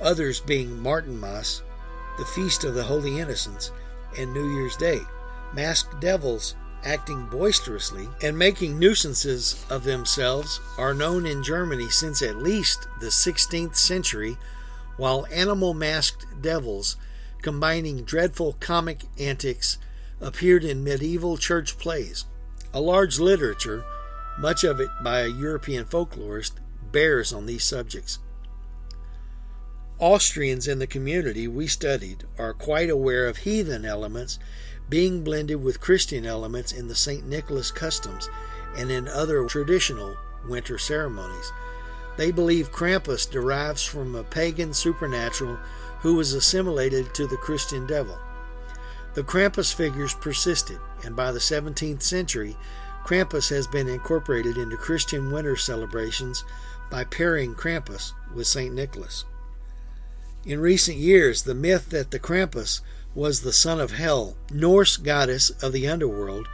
others 0.00 0.40
being 0.40 0.82
Martinmas, 0.82 1.62
the 2.18 2.24
Feast 2.24 2.64
of 2.64 2.74
the 2.74 2.82
Holy 2.82 3.20
Innocents, 3.20 3.70
and 4.18 4.34
New 4.34 4.52
Year's 4.56 4.76
Day. 4.76 4.98
Masked 5.54 6.00
devils 6.00 6.56
acting 6.82 7.26
boisterously 7.26 8.08
and 8.20 8.36
making 8.36 8.76
nuisances 8.76 9.64
of 9.70 9.84
themselves 9.84 10.58
are 10.78 10.94
known 10.94 11.26
in 11.26 11.44
Germany 11.44 11.90
since 11.90 12.22
at 12.22 12.38
least 12.38 12.88
the 12.98 13.06
16th 13.06 13.76
century, 13.76 14.36
while 14.96 15.28
animal 15.30 15.74
masked 15.74 16.26
devils, 16.42 16.96
combining 17.40 18.02
dreadful 18.02 18.56
comic 18.58 19.04
antics 19.16 19.78
appeared 20.20 20.64
in 20.64 20.84
medieval 20.84 21.36
church 21.36 21.78
plays. 21.78 22.24
A 22.72 22.80
large 22.80 23.18
literature, 23.18 23.84
much 24.38 24.64
of 24.64 24.80
it 24.80 24.90
by 25.02 25.20
a 25.20 25.28
European 25.28 25.84
folklorist, 25.84 26.52
bears 26.92 27.32
on 27.32 27.46
these 27.46 27.64
subjects. 27.64 28.18
Austrians 29.98 30.66
in 30.66 30.78
the 30.78 30.86
community 30.86 31.46
we 31.46 31.66
studied 31.66 32.24
are 32.38 32.54
quite 32.54 32.88
aware 32.88 33.26
of 33.26 33.38
heathen 33.38 33.84
elements 33.84 34.38
being 34.88 35.22
blended 35.22 35.62
with 35.62 35.80
Christian 35.80 36.24
elements 36.24 36.72
in 36.72 36.88
the 36.88 36.94
St. 36.94 37.26
Nicholas 37.26 37.70
customs 37.70 38.28
and 38.76 38.90
in 38.90 39.06
other 39.08 39.44
traditional 39.46 40.16
winter 40.48 40.78
ceremonies. 40.78 41.52
They 42.16 42.32
believe 42.32 42.72
Krampus 42.72 43.30
derives 43.30 43.84
from 43.84 44.14
a 44.14 44.24
pagan 44.24 44.74
supernatural 44.74 45.58
who 46.00 46.14
was 46.14 46.32
assimilated 46.32 47.14
to 47.14 47.26
the 47.26 47.36
Christian 47.36 47.86
devil. 47.86 48.18
The 49.14 49.22
Krampus 49.22 49.74
figures 49.74 50.14
persisted, 50.14 50.78
and 51.04 51.16
by 51.16 51.32
the 51.32 51.40
17th 51.40 52.02
century, 52.02 52.56
Krampus 53.04 53.50
has 53.50 53.66
been 53.66 53.88
incorporated 53.88 54.56
into 54.56 54.76
Christian 54.76 55.32
winter 55.32 55.56
celebrations 55.56 56.44
by 56.90 57.04
pairing 57.04 57.54
Krampus 57.54 58.12
with 58.34 58.46
St. 58.46 58.74
Nicholas. 58.74 59.24
In 60.44 60.60
recent 60.60 60.96
years, 60.96 61.42
the 61.42 61.54
myth 61.54 61.90
that 61.90 62.10
the 62.10 62.20
Krampus 62.20 62.80
was 63.14 63.40
the 63.40 63.52
son 63.52 63.80
of 63.80 63.92
Hel, 63.92 64.36
Norse 64.52 64.96
goddess 64.96 65.50
of 65.62 65.72
the 65.72 65.88
underworld, 65.88 66.46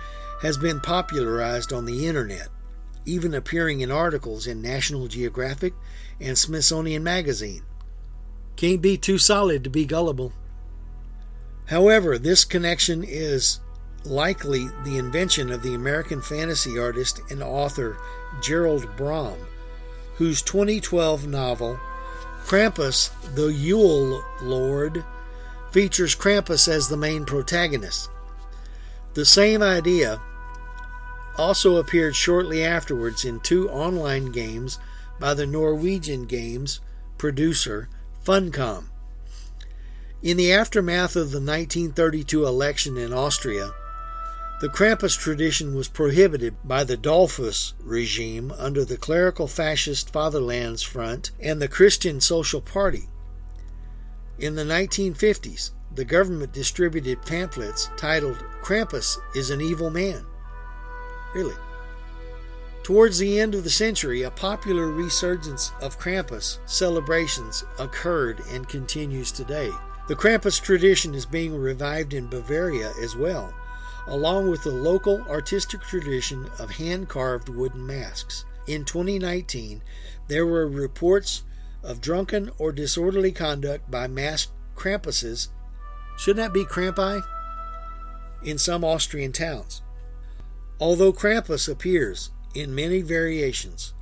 has 0.43 0.57
been 0.57 0.81
popularized 0.81 1.73
on 1.73 1.85
the 1.85 2.07
internet, 2.07 2.49
even 3.05 3.35
appearing 3.35 3.81
in 3.81 3.91
articles 3.91 4.47
in 4.47 4.63
National 4.63 5.09
Geographic 5.09 5.75
and 6.21 6.37
Smithsonian 6.37 7.05
Magazine. 7.05 7.63
Can't 8.57 8.81
be 8.81 8.97
too 8.97 9.19
solid 9.19 9.63
to 9.65 9.71
be 9.71 9.85
gullible. 9.85 10.33
However, 11.67 12.19
this 12.19 12.45
connection 12.45 13.03
is 13.03 13.61
likely 14.05 14.69
the 14.85 14.99
invention 14.99 15.51
of 15.51 15.63
the 15.63 15.75
American 15.75 16.23
fantasy 16.23 16.79
artist 16.79 17.21
and 17.31 17.43
author 17.43 17.99
Gerald 18.41 18.97
Brom, 18.97 19.39
whose 20.15 20.43
2012 20.43 21.27
novel 21.27 21.79
Krampus, 22.45 23.11
the 23.35 23.53
Yule 23.53 24.25
Lord, 24.41 25.05
features 25.73 26.15
Krampus 26.15 26.69
as 26.69 26.89
the 26.89 26.97
main 26.97 27.25
protagonist. 27.25 28.09
The 29.15 29.25
same 29.25 29.63
idea 29.63 30.21
also 31.37 31.77
appeared 31.77 32.15
shortly 32.15 32.65
afterwards 32.65 33.25
in 33.25 33.41
two 33.41 33.69
online 33.69 34.27
games 34.31 34.79
by 35.19 35.35
the 35.35 35.47
Norwegian 35.47 36.27
games 36.27 36.81
producer 37.19 37.89
Funcom. 38.25 38.85
In 40.23 40.39
the 40.39 40.51
aftermath 40.53 41.15
of 41.15 41.31
the 41.31 41.41
1932 41.41 42.47
election 42.47 42.97
in 42.97 43.13
Austria, 43.13 43.73
the 44.63 44.69
Krampus 44.69 45.17
tradition 45.17 45.75
was 45.75 45.89
prohibited 45.89 46.57
by 46.65 46.85
the 46.85 46.97
Dollfuss 46.97 47.75
regime 47.83 48.51
under 48.57 48.83
the 48.83 48.97
clerical 48.97 49.47
fascist 49.47 50.11
Fatherlands 50.11 50.83
Front 50.83 51.33
and 51.39 51.61
the 51.61 51.69
Christian 51.69 52.23
Social 52.23 52.63
Party. 52.63 53.11
In 54.39 54.55
the 54.55 54.65
1950s, 54.65 55.73
the 55.95 56.07
government 56.07 56.53
distributed 56.53 57.21
pamphlets 57.27 57.91
titled 57.99 58.43
Krampus 58.63 59.19
is 59.35 59.51
an 59.51 59.61
Evil 59.61 59.91
Man. 59.91 60.25
Really? 61.35 61.55
Towards 62.83 63.19
the 63.19 63.39
end 63.39 63.55
of 63.55 63.65
the 63.65 63.71
century, 63.71 64.23
a 64.23 64.31
popular 64.31 64.91
resurgence 64.91 65.73
of 65.83 65.99
Krampus 65.99 66.59
celebrations 66.65 67.65
occurred 67.79 68.41
and 68.51 68.67
continues 68.67 69.31
today. 69.31 69.71
The 70.09 70.15
Krampus 70.15 70.63
tradition 70.63 71.15
is 71.15 71.27
being 71.27 71.57
revived 71.57 72.15
in 72.15 72.29
Bavaria 72.29 72.93
as 73.03 73.17
well, 73.17 73.53
along 74.07 74.49
with 74.49 74.63
the 74.63 74.71
local 74.71 75.21
artistic 75.23 75.81
tradition 75.81 76.49
of 76.61 76.71
hand 76.71 77.09
carved 77.09 77.49
wooden 77.49 77.85
masks. 77.85 78.45
In 78.69 78.85
2019, 78.85 79.83
there 80.29 80.47
were 80.47 80.69
reports 80.69 81.43
of 81.83 82.01
drunken 82.01 82.51
or 82.57 82.71
disorderly 82.71 83.33
conduct 83.33 83.91
by 83.91 84.07
masked 84.07 84.53
Krampuses. 84.77 85.49
Shouldn't 86.17 86.45
that 86.45 86.55
be 86.55 86.65
Krampi? 86.65 87.23
In 88.45 88.59
some 88.59 88.85
Austrian 88.85 89.33
towns. 89.33 89.83
Although 90.79 91.13
Krampus 91.13 91.69
appears 91.69 92.31
in 92.55 92.75
many 92.75 93.03
variations, 93.03 93.93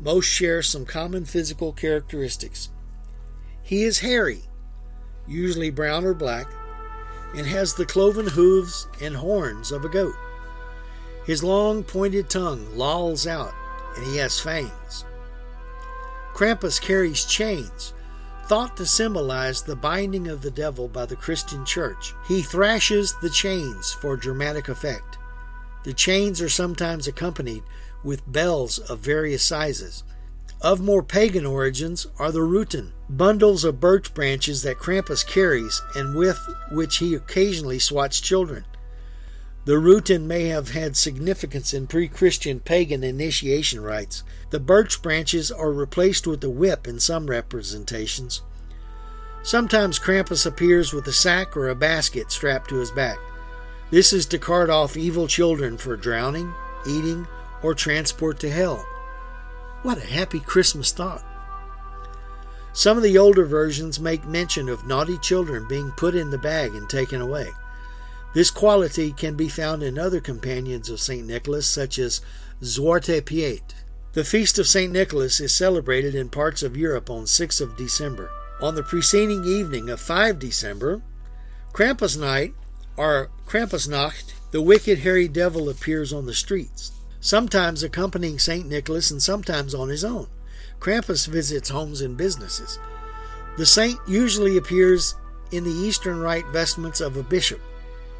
most 0.00 0.26
share 0.26 0.62
some 0.62 0.86
common 0.86 1.24
physical 1.24 1.72
characteristics. 1.72 2.70
He 3.62 3.84
is 3.84 4.00
hairy 4.00 4.42
usually 5.26 5.70
brown 5.70 6.04
or 6.04 6.14
black, 6.14 6.46
and 7.34 7.46
has 7.46 7.74
the 7.74 7.86
cloven 7.86 8.26
hooves 8.26 8.86
and 9.00 9.16
horns 9.16 9.72
of 9.72 9.84
a 9.84 9.88
goat. 9.88 10.14
His 11.24 11.42
long 11.42 11.84
pointed 11.84 12.28
tongue 12.28 12.76
lolls 12.76 13.26
out, 13.26 13.54
and 13.96 14.06
he 14.06 14.16
has 14.18 14.40
fangs. 14.40 15.04
Krampus 16.34 16.80
carries 16.80 17.24
chains, 17.24 17.94
thought 18.46 18.76
to 18.76 18.86
symbolize 18.86 19.62
the 19.62 19.76
binding 19.76 20.28
of 20.28 20.42
the 20.42 20.50
devil 20.50 20.88
by 20.88 21.06
the 21.06 21.16
Christian 21.16 21.64
church. 21.64 22.14
He 22.26 22.42
thrashes 22.42 23.14
the 23.22 23.30
chains 23.30 23.92
for 23.92 24.16
dramatic 24.16 24.68
effect. 24.68 25.18
The 25.84 25.92
chains 25.92 26.40
are 26.40 26.48
sometimes 26.48 27.06
accompanied 27.06 27.62
with 28.02 28.30
bells 28.30 28.78
of 28.78 28.98
various 29.00 29.42
sizes. 29.42 30.04
Of 30.60 30.80
more 30.80 31.02
pagan 31.02 31.44
origins 31.44 32.06
are 32.18 32.30
the 32.30 32.40
Ruten, 32.40 32.92
bundles 33.08 33.64
of 33.64 33.80
birch 33.80 34.14
branches 34.14 34.62
that 34.62 34.78
Krampus 34.78 35.26
carries 35.26 35.82
and 35.96 36.14
with 36.14 36.38
which 36.70 36.98
he 36.98 37.14
occasionally 37.14 37.80
swats 37.80 38.20
children. 38.20 38.64
The 39.64 39.78
Ruten 39.78 40.26
may 40.26 40.46
have 40.46 40.70
had 40.70 40.96
significance 40.96 41.72
in 41.74 41.86
pre 41.86 42.08
Christian 42.08 42.60
pagan 42.60 43.04
initiation 43.04 43.80
rites. 43.80 44.24
The 44.50 44.60
birch 44.60 45.02
branches 45.02 45.50
are 45.50 45.72
replaced 45.72 46.26
with 46.26 46.40
the 46.40 46.50
whip 46.50 46.86
in 46.86 47.00
some 47.00 47.28
representations. 47.28 48.42
Sometimes 49.42 49.98
Krampus 49.98 50.46
appears 50.46 50.92
with 50.92 51.06
a 51.08 51.12
sack 51.12 51.56
or 51.56 51.68
a 51.68 51.74
basket 51.74 52.30
strapped 52.30 52.70
to 52.70 52.76
his 52.76 52.92
back. 52.92 53.18
This 53.90 54.12
is 54.12 54.26
to 54.26 54.38
cart 54.38 54.70
off 54.70 54.96
evil 54.96 55.26
children 55.26 55.76
for 55.76 55.96
drowning, 55.96 56.54
eating, 56.86 57.26
or 57.62 57.74
transport 57.74 58.38
to 58.40 58.50
hell. 58.50 58.86
What 59.82 59.98
a 59.98 60.06
happy 60.06 60.40
Christmas 60.40 60.92
thought! 60.92 61.24
Some 62.72 62.96
of 62.96 63.02
the 63.02 63.18
older 63.18 63.44
versions 63.44 64.00
make 64.00 64.24
mention 64.24 64.68
of 64.68 64.86
naughty 64.86 65.18
children 65.18 65.66
being 65.68 65.90
put 65.90 66.14
in 66.14 66.30
the 66.30 66.38
bag 66.38 66.74
and 66.74 66.88
taken 66.88 67.20
away. 67.20 67.48
This 68.34 68.50
quality 68.50 69.12
can 69.12 69.34
be 69.34 69.48
found 69.48 69.82
in 69.82 69.98
other 69.98 70.20
companions 70.20 70.88
of 70.88 71.00
St. 71.00 71.26
Nicholas, 71.26 71.66
such 71.66 71.98
as 71.98 72.22
Zwarte 72.62 73.24
Piet. 73.26 73.74
The 74.14 74.24
feast 74.24 74.58
of 74.58 74.66
St. 74.66 74.92
Nicholas 74.92 75.40
is 75.40 75.54
celebrated 75.54 76.14
in 76.14 76.30
parts 76.30 76.62
of 76.62 76.76
Europe 76.76 77.10
on 77.10 77.24
6th 77.24 77.60
of 77.60 77.76
December. 77.76 78.30
On 78.62 78.74
the 78.74 78.82
preceding 78.82 79.44
evening 79.44 79.90
of 79.90 80.00
5 80.00 80.38
December, 80.38 81.02
Krampus 81.72 82.18
night, 82.18 82.54
or 82.96 83.30
Krampusnacht, 83.46 84.32
the 84.50 84.62
wicked 84.62 85.00
hairy 85.00 85.28
devil 85.28 85.68
appears 85.68 86.12
on 86.12 86.26
the 86.26 86.34
streets, 86.34 86.92
sometimes 87.22 87.84
accompanying 87.84 88.38
St. 88.38 88.68
Nicholas 88.68 89.10
and 89.10 89.22
sometimes 89.22 89.74
on 89.74 89.88
his 89.88 90.04
own. 90.04 90.26
Krampus 90.80 91.28
visits 91.28 91.70
homes 91.70 92.00
and 92.00 92.16
businesses. 92.16 92.78
The 93.56 93.64
saint 93.64 93.98
usually 94.06 94.56
appears 94.56 95.14
in 95.52 95.64
the 95.64 95.70
Eastern 95.70 96.18
Rite 96.18 96.46
vestments 96.48 97.00
of 97.00 97.16
a 97.16 97.22
bishop, 97.22 97.60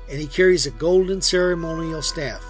and 0.09 0.21
he 0.21 0.27
carries 0.27 0.67
a 0.67 0.71
golden 0.71 1.21
ceremonial 1.21 2.01
staff. 2.01 2.45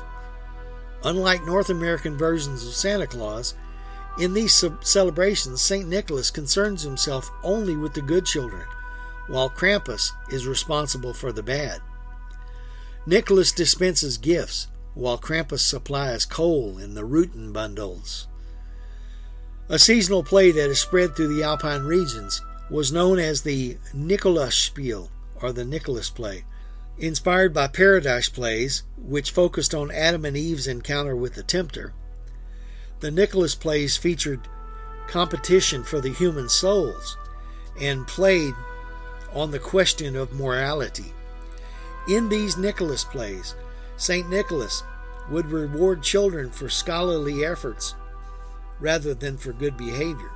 Unlike 1.04 1.46
North 1.46 1.70
American 1.70 2.18
versions 2.18 2.66
of 2.66 2.74
Santa 2.74 3.06
Claus, 3.06 3.54
in 4.18 4.34
these 4.34 4.62
celebrations, 4.82 5.62
St. 5.62 5.88
Nicholas 5.88 6.30
concerns 6.30 6.82
himself 6.82 7.30
only 7.42 7.76
with 7.76 7.94
the 7.94 8.02
good 8.02 8.26
children, 8.26 8.66
while 9.26 9.48
Krampus 9.48 10.10
is 10.30 10.46
responsible 10.46 11.14
for 11.14 11.32
the 11.32 11.42
bad. 11.42 11.80
Nicholas 13.06 13.52
dispenses 13.52 14.18
gifts, 14.18 14.68
while 14.94 15.18
Krampus 15.18 15.60
supplies 15.60 16.24
coal 16.24 16.78
in 16.78 16.94
the 16.94 17.02
Ruten 17.02 17.52
bundles. 17.52 18.28
A 19.68 19.78
seasonal 19.78 20.22
play 20.22 20.50
that 20.50 20.70
is 20.70 20.80
spread 20.80 21.16
through 21.16 21.34
the 21.34 21.42
Alpine 21.42 21.82
regions 21.82 22.42
was 22.70 22.92
known 22.92 23.18
as 23.18 23.42
the 23.42 23.78
Nikolausspiel, 23.94 25.08
or 25.40 25.52
the 25.52 25.64
Nicholas 25.64 26.10
play. 26.10 26.44
Inspired 26.98 27.54
by 27.54 27.68
Paradise 27.68 28.28
plays, 28.28 28.82
which 28.96 29.30
focused 29.30 29.74
on 29.74 29.90
Adam 29.90 30.24
and 30.24 30.36
Eve's 30.36 30.66
encounter 30.66 31.16
with 31.16 31.34
the 31.34 31.42
tempter, 31.42 31.94
the 33.00 33.10
Nicholas 33.10 33.54
plays 33.54 33.96
featured 33.96 34.46
competition 35.08 35.82
for 35.82 36.00
the 36.00 36.12
human 36.12 36.48
souls 36.48 37.16
and 37.80 38.06
played 38.06 38.54
on 39.32 39.50
the 39.50 39.58
question 39.58 40.14
of 40.14 40.32
morality. 40.32 41.12
In 42.08 42.28
these 42.28 42.56
Nicholas 42.56 43.04
plays, 43.04 43.54
St. 44.02 44.28
Nicholas 44.28 44.82
would 45.30 45.46
reward 45.46 46.02
children 46.02 46.50
for 46.50 46.68
scholarly 46.68 47.44
efforts 47.44 47.94
rather 48.80 49.14
than 49.14 49.38
for 49.38 49.52
good 49.52 49.76
behavior. 49.76 50.32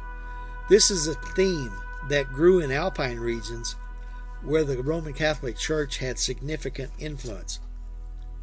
This 0.69 0.89
is 0.89 1.09
a 1.09 1.15
theme 1.15 1.73
that 2.09 2.33
grew 2.33 2.61
in 2.61 2.71
Alpine 2.71 3.19
regions 3.19 3.75
where 4.45 4.63
the 4.63 4.81
Roman 4.81 5.15
Catholic 5.15 5.57
Church 5.57 5.99
had 5.99 6.17
significant 6.17 6.93
influence. 7.01 7.59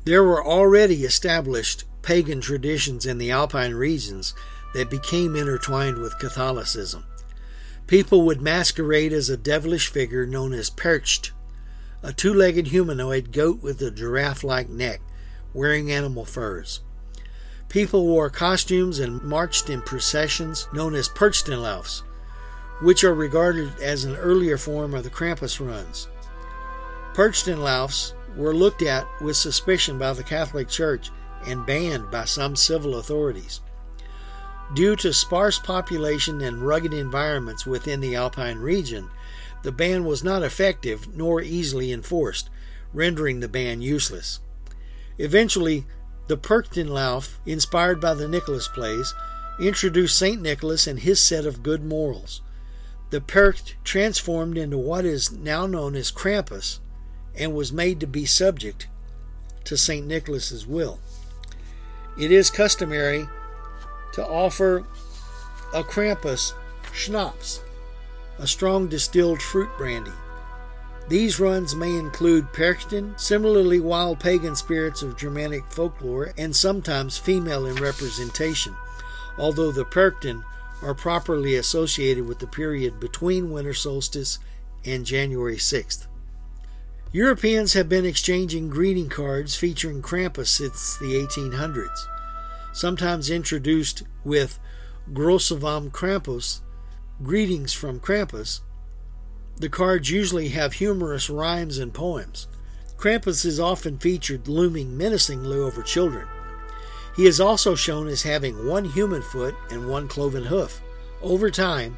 There 0.04 0.26
were 0.26 0.46
already 0.46 1.06
established 1.06 1.86
pagan 2.02 2.42
traditions 2.42 3.06
in 3.06 3.18
the 3.18 3.32
Alpine 3.32 3.76
regions 3.76 4.34
that 4.74 4.90
became 4.90 5.38
intertwined 5.38 6.00
with 6.00 6.20
Catholicism. 6.20 7.06
People 7.88 8.26
would 8.26 8.42
masquerade 8.42 9.14
as 9.14 9.30
a 9.30 9.38
devilish 9.38 9.88
figure 9.88 10.26
known 10.26 10.52
as 10.52 10.70
Percht, 10.70 11.32
a 12.02 12.12
two 12.12 12.34
legged 12.34 12.68
humanoid 12.68 13.32
goat 13.32 13.64
with 13.64 13.82
a 13.82 13.90
giraffe 13.90 14.44
like 14.44 14.68
neck, 14.68 15.00
wearing 15.54 15.92
animal 15.92 16.26
furs. 16.26 16.82
People 17.70 18.06
wore 18.06 18.30
costumes 18.30 19.00
and 19.00 19.22
marched 19.24 19.70
in 19.70 19.82
processions 19.82 20.68
known 20.74 20.94
as 20.94 21.10
Perchtenlaufs, 21.10 22.04
which 22.82 23.04
are 23.04 23.16
regarded 23.16 23.80
as 23.80 24.04
an 24.04 24.16
earlier 24.16 24.58
form 24.58 24.94
of 24.94 25.04
the 25.04 25.10
Krampus 25.10 25.60
runs. 25.60 26.08
Perchtenlaufs 27.14 28.14
were 28.36 28.56
looked 28.56 28.82
at 28.82 29.08
with 29.22 29.38
suspicion 29.38 29.98
by 29.98 30.14
the 30.14 30.24
Catholic 30.24 30.68
Church 30.68 31.10
and 31.46 31.66
banned 31.66 32.10
by 32.10 32.26
some 32.26 32.56
civil 32.56 32.96
authorities. 32.98 33.62
Due 34.74 34.96
to 34.96 35.14
sparse 35.14 35.60
population 35.60 36.42
and 36.42 36.66
rugged 36.66 36.94
environments 36.94 37.66
within 37.66 38.00
the 38.00 38.16
Alpine 38.16 38.58
region, 38.58 39.10
the 39.62 39.72
ban 39.72 40.04
was 40.04 40.24
not 40.24 40.44
effective 40.44 41.16
nor 41.16 41.42
easily 41.42 41.92
enforced, 41.92 42.50
rendering 42.94 43.40
the 43.40 43.48
ban 43.48 43.82
useless. 43.82 44.40
Eventually, 45.18 45.86
the 46.28 46.38
Perchtenlauf, 46.38 47.38
inspired 47.46 48.00
by 48.00 48.14
the 48.14 48.28
Nicholas 48.28 48.68
plays, 48.68 49.14
introduced 49.60 50.18
St. 50.18 50.42
Nicholas 50.42 50.88
and 50.88 51.00
his 51.00 51.22
set 51.22 51.46
of 51.46 51.64
good 51.64 51.84
morals. 51.84 52.42
The 53.12 53.22
Percht 53.22 53.76
transformed 53.84 54.58
into 54.58 54.78
what 54.78 55.06
is 55.06 55.32
now 55.32 55.68
known 55.68 55.96
as 55.96 56.12
Krampus 56.12 56.80
and 57.36 57.54
was 57.54 57.72
made 57.72 58.00
to 58.00 58.08
be 58.08 58.26
subject 58.26 58.88
to 59.66 59.78
St. 59.78 60.06
Nicholas's 60.06 60.66
will. 60.66 61.00
It 62.20 62.32
is 62.32 62.50
customary 62.50 63.28
to 64.14 64.26
offer 64.26 64.86
a 65.74 65.84
Krampus 65.84 66.54
schnapps, 66.92 67.62
a 68.38 68.48
strong 68.48 68.88
distilled 68.88 69.42
fruit 69.42 69.70
brandy. 69.78 70.12
These 71.10 71.40
runs 71.40 71.76
may 71.76 71.98
include 71.98 72.54
Perchten, 72.54 73.14
similarly 73.18 73.80
wild 73.80 74.20
pagan 74.20 74.56
spirits 74.56 75.02
of 75.02 75.18
Germanic 75.18 75.66
folklore, 75.70 76.34
and 76.38 76.56
sometimes 76.56 77.18
female 77.18 77.66
in 77.66 77.76
representation, 77.76 78.76
although 79.38 79.72
the 79.72 79.86
Perchten 79.86 80.44
are 80.82 80.94
properly 80.94 81.56
associated 81.56 82.26
with 82.26 82.40
the 82.40 82.48
period 82.48 83.00
between 83.00 83.52
winter 83.52 83.74
solstice 83.74 84.40
and 84.86 85.06
January 85.06 85.58
6th. 85.58 86.08
Europeans 87.12 87.74
have 87.74 87.88
been 87.88 88.06
exchanging 88.06 88.70
greeting 88.70 89.10
cards 89.10 89.56
featuring 89.56 90.02
Krampus 90.02 90.48
since 90.48 90.98
the 90.98 91.14
1800s, 91.14 92.08
sometimes 92.74 93.30
introduced 93.30 94.04
with 94.24 94.58
Grüße 95.12 95.92
Krampus, 95.92 96.62
greetings 97.22 97.72
from 97.72 98.00
Krampus, 98.00 98.62
the 99.58 99.70
cards 99.70 100.10
usually 100.10 100.50
have 100.50 100.74
humorous 100.74 101.30
rhymes 101.30 101.78
and 101.78 101.94
poems. 101.94 102.48
Krampus 102.98 103.46
is 103.46 103.60
often 103.60 103.98
featured 103.98 104.48
looming 104.48 104.98
menacingly 104.98 105.58
over 105.58 105.82
children. 105.82 106.28
He 107.16 107.28
is 107.28 107.40
also 107.40 107.76
shown 107.76 108.08
as 108.08 108.24
having 108.24 108.68
one 108.68 108.86
human 108.86 109.22
foot 109.22 109.56
and 109.70 109.88
one 109.88 110.08
cloven 110.08 110.46
hoof. 110.46 110.82
Over 111.22 111.52
time, 111.52 111.98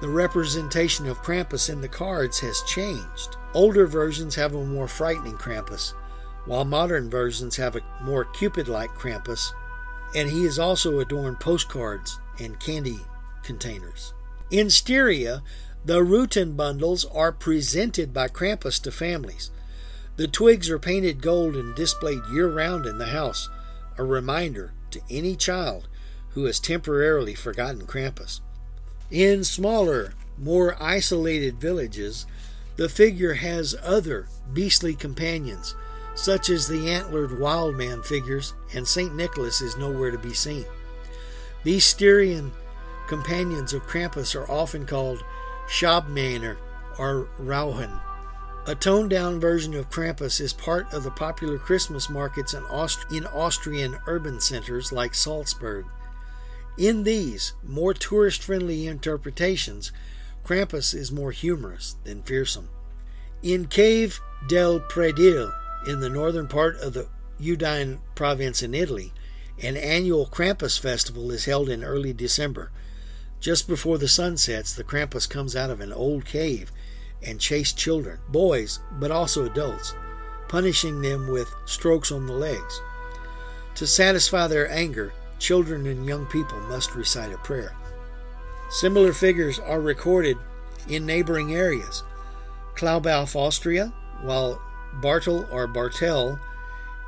the 0.00 0.08
representation 0.08 1.06
of 1.06 1.22
Krampus 1.22 1.68
in 1.68 1.80
the 1.80 1.88
cards 1.88 2.38
has 2.40 2.62
changed. 2.62 3.36
Older 3.52 3.86
versions 3.86 4.34
have 4.36 4.54
a 4.54 4.64
more 4.64 4.88
frightening 4.88 5.34
Krampus, 5.34 5.92
while 6.46 6.64
modern 6.64 7.10
versions 7.10 7.56
have 7.56 7.76
a 7.76 7.82
more 8.02 8.24
Cupid 8.24 8.68
like 8.68 8.90
Krampus, 8.90 9.52
and 10.14 10.30
he 10.30 10.44
is 10.44 10.58
also 10.58 11.00
adorned 11.00 11.40
postcards 11.40 12.18
and 12.38 12.58
candy 12.60 13.00
containers. 13.42 14.14
In 14.50 14.70
Styria, 14.70 15.42
the 15.88 16.04
Ruten 16.04 16.54
bundles 16.54 17.06
are 17.14 17.32
presented 17.32 18.12
by 18.12 18.28
Krampus 18.28 18.78
to 18.82 18.92
families. 18.92 19.50
The 20.16 20.28
twigs 20.28 20.68
are 20.68 20.78
painted 20.78 21.22
gold 21.22 21.56
and 21.56 21.74
displayed 21.74 22.20
year 22.30 22.46
round 22.46 22.84
in 22.84 22.98
the 22.98 23.06
house, 23.06 23.48
a 23.96 24.04
reminder 24.04 24.74
to 24.90 25.00
any 25.08 25.34
child 25.34 25.88
who 26.32 26.44
has 26.44 26.60
temporarily 26.60 27.34
forgotten 27.34 27.86
Krampus. 27.86 28.42
In 29.10 29.44
smaller, 29.44 30.12
more 30.36 30.76
isolated 30.78 31.58
villages, 31.58 32.26
the 32.76 32.90
figure 32.90 33.34
has 33.34 33.74
other 33.82 34.28
beastly 34.52 34.94
companions, 34.94 35.74
such 36.14 36.50
as 36.50 36.68
the 36.68 36.90
antlered 36.90 37.40
wild 37.40 37.76
man 37.76 38.02
figures, 38.02 38.52
and 38.74 38.86
St. 38.86 39.14
Nicholas 39.14 39.62
is 39.62 39.78
nowhere 39.78 40.10
to 40.10 40.18
be 40.18 40.34
seen. 40.34 40.66
These 41.64 41.86
Styrian 41.86 42.52
companions 43.06 43.72
of 43.72 43.86
Krampus 43.86 44.34
are 44.34 44.50
often 44.50 44.84
called 44.84 45.24
Schabmähner, 45.68 46.56
or 46.98 47.28
Rauhen. 47.38 48.00
A 48.66 48.74
toned 48.74 49.10
down 49.10 49.40
version 49.40 49.74
of 49.74 49.90
Krampus 49.90 50.40
is 50.40 50.52
part 50.52 50.92
of 50.92 51.04
the 51.04 51.10
popular 51.10 51.58
Christmas 51.58 52.10
markets 52.10 52.52
in, 52.52 52.64
Aust- 52.64 53.06
in 53.10 53.26
Austrian 53.26 53.98
urban 54.06 54.40
centers 54.40 54.92
like 54.92 55.14
Salzburg. 55.14 55.86
In 56.76 57.04
these 57.04 57.54
more 57.64 57.94
tourist 57.94 58.42
friendly 58.42 58.86
interpretations, 58.86 59.90
Krampus 60.44 60.94
is 60.94 61.10
more 61.10 61.32
humorous 61.32 61.96
than 62.04 62.22
fearsome. 62.22 62.68
In 63.42 63.66
Cave 63.66 64.20
del 64.48 64.80
Predil, 64.80 65.52
in 65.86 66.00
the 66.00 66.10
northern 66.10 66.48
part 66.48 66.76
of 66.76 66.92
the 66.92 67.08
Udine 67.40 68.00
province 68.14 68.62
in 68.62 68.74
Italy, 68.74 69.12
an 69.62 69.76
annual 69.76 70.26
Krampus 70.26 70.78
festival 70.78 71.30
is 71.30 71.46
held 71.46 71.68
in 71.68 71.82
early 71.82 72.12
December. 72.12 72.70
Just 73.40 73.68
before 73.68 73.98
the 73.98 74.08
sun 74.08 74.36
sets, 74.36 74.74
the 74.74 74.84
Krampus 74.84 75.28
comes 75.28 75.54
out 75.54 75.70
of 75.70 75.80
an 75.80 75.92
old 75.92 76.24
cave 76.24 76.72
and 77.22 77.40
chases 77.40 77.72
children, 77.72 78.18
boys, 78.28 78.80
but 78.98 79.10
also 79.10 79.44
adults, 79.44 79.94
punishing 80.48 81.00
them 81.02 81.28
with 81.28 81.54
strokes 81.64 82.10
on 82.10 82.26
the 82.26 82.32
legs. 82.32 82.80
To 83.76 83.86
satisfy 83.86 84.48
their 84.48 84.68
anger, 84.70 85.12
children 85.38 85.86
and 85.86 86.04
young 86.04 86.26
people 86.26 86.58
must 86.62 86.96
recite 86.96 87.32
a 87.32 87.38
prayer. 87.38 87.76
Similar 88.70 89.12
figures 89.12 89.58
are 89.60 89.80
recorded 89.80 90.36
in 90.88 91.06
neighboring 91.06 91.54
areas. 91.54 92.02
Klaubauf, 92.74 93.36
Austria, 93.36 93.92
while 94.22 94.60
Bartel 95.00 95.48
or 95.52 95.66
Bartel, 95.68 96.40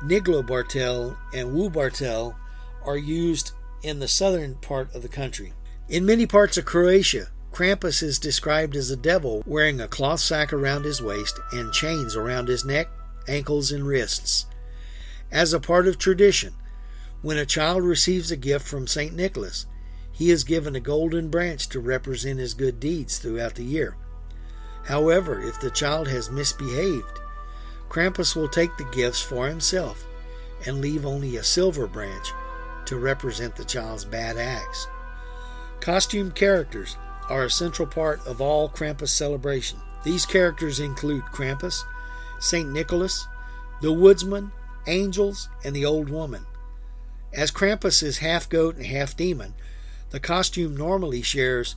Niglo 0.01 0.45
Bartel, 0.45 1.17
and 1.33 1.53
Wu 1.53 1.69
Bartel 1.69 2.35
are 2.83 2.97
used 2.97 3.51
in 3.83 3.99
the 3.99 4.07
southern 4.07 4.55
part 4.55 4.93
of 4.95 5.01
the 5.01 5.09
country. 5.09 5.53
In 5.91 6.05
many 6.05 6.25
parts 6.25 6.57
of 6.57 6.63
Croatia, 6.63 7.27
Krampus 7.51 8.01
is 8.01 8.17
described 8.17 8.77
as 8.77 8.89
a 8.89 8.95
devil 8.95 9.43
wearing 9.45 9.81
a 9.81 9.89
cloth 9.89 10.21
sack 10.21 10.53
around 10.53 10.85
his 10.85 11.01
waist 11.01 11.37
and 11.51 11.73
chains 11.73 12.15
around 12.15 12.47
his 12.47 12.63
neck, 12.63 12.87
ankles, 13.27 13.73
and 13.73 13.85
wrists. 13.85 14.45
As 15.33 15.51
a 15.51 15.59
part 15.59 15.89
of 15.89 15.97
tradition, 15.97 16.53
when 17.21 17.37
a 17.37 17.45
child 17.45 17.83
receives 17.83 18.31
a 18.31 18.37
gift 18.37 18.65
from 18.65 18.87
St. 18.87 19.13
Nicholas, 19.13 19.65
he 20.13 20.31
is 20.31 20.45
given 20.45 20.77
a 20.77 20.79
golden 20.79 21.27
branch 21.27 21.67
to 21.67 21.81
represent 21.81 22.39
his 22.39 22.53
good 22.53 22.79
deeds 22.79 23.17
throughout 23.17 23.55
the 23.55 23.65
year. 23.65 23.97
However, 24.85 25.41
if 25.41 25.59
the 25.59 25.71
child 25.71 26.07
has 26.07 26.31
misbehaved, 26.31 27.19
Krampus 27.89 28.33
will 28.33 28.47
take 28.47 28.77
the 28.77 28.89
gifts 28.93 29.21
for 29.21 29.49
himself 29.49 30.07
and 30.65 30.79
leave 30.79 31.05
only 31.05 31.35
a 31.35 31.43
silver 31.43 31.85
branch 31.85 32.31
to 32.85 32.95
represent 32.95 33.57
the 33.57 33.65
child's 33.65 34.05
bad 34.05 34.37
acts. 34.37 34.87
Costume 35.81 36.29
characters 36.29 36.95
are 37.27 37.45
a 37.45 37.49
central 37.49 37.87
part 37.87 38.25
of 38.27 38.39
all 38.39 38.69
Krampus 38.69 39.09
celebration. 39.09 39.79
These 40.03 40.27
characters 40.27 40.79
include 40.79 41.23
Krampus, 41.23 41.81
St. 42.39 42.71
Nicholas, 42.71 43.27
the 43.81 43.91
Woodsman, 43.91 44.51
angels, 44.85 45.49
and 45.65 45.75
the 45.75 45.85
Old 45.85 46.07
Woman. 46.07 46.45
As 47.33 47.49
Krampus 47.49 48.03
is 48.03 48.19
half 48.19 48.47
goat 48.47 48.75
and 48.75 48.85
half 48.85 49.17
demon, 49.17 49.55
the 50.11 50.19
costume 50.19 50.77
normally 50.77 51.23
shares 51.23 51.75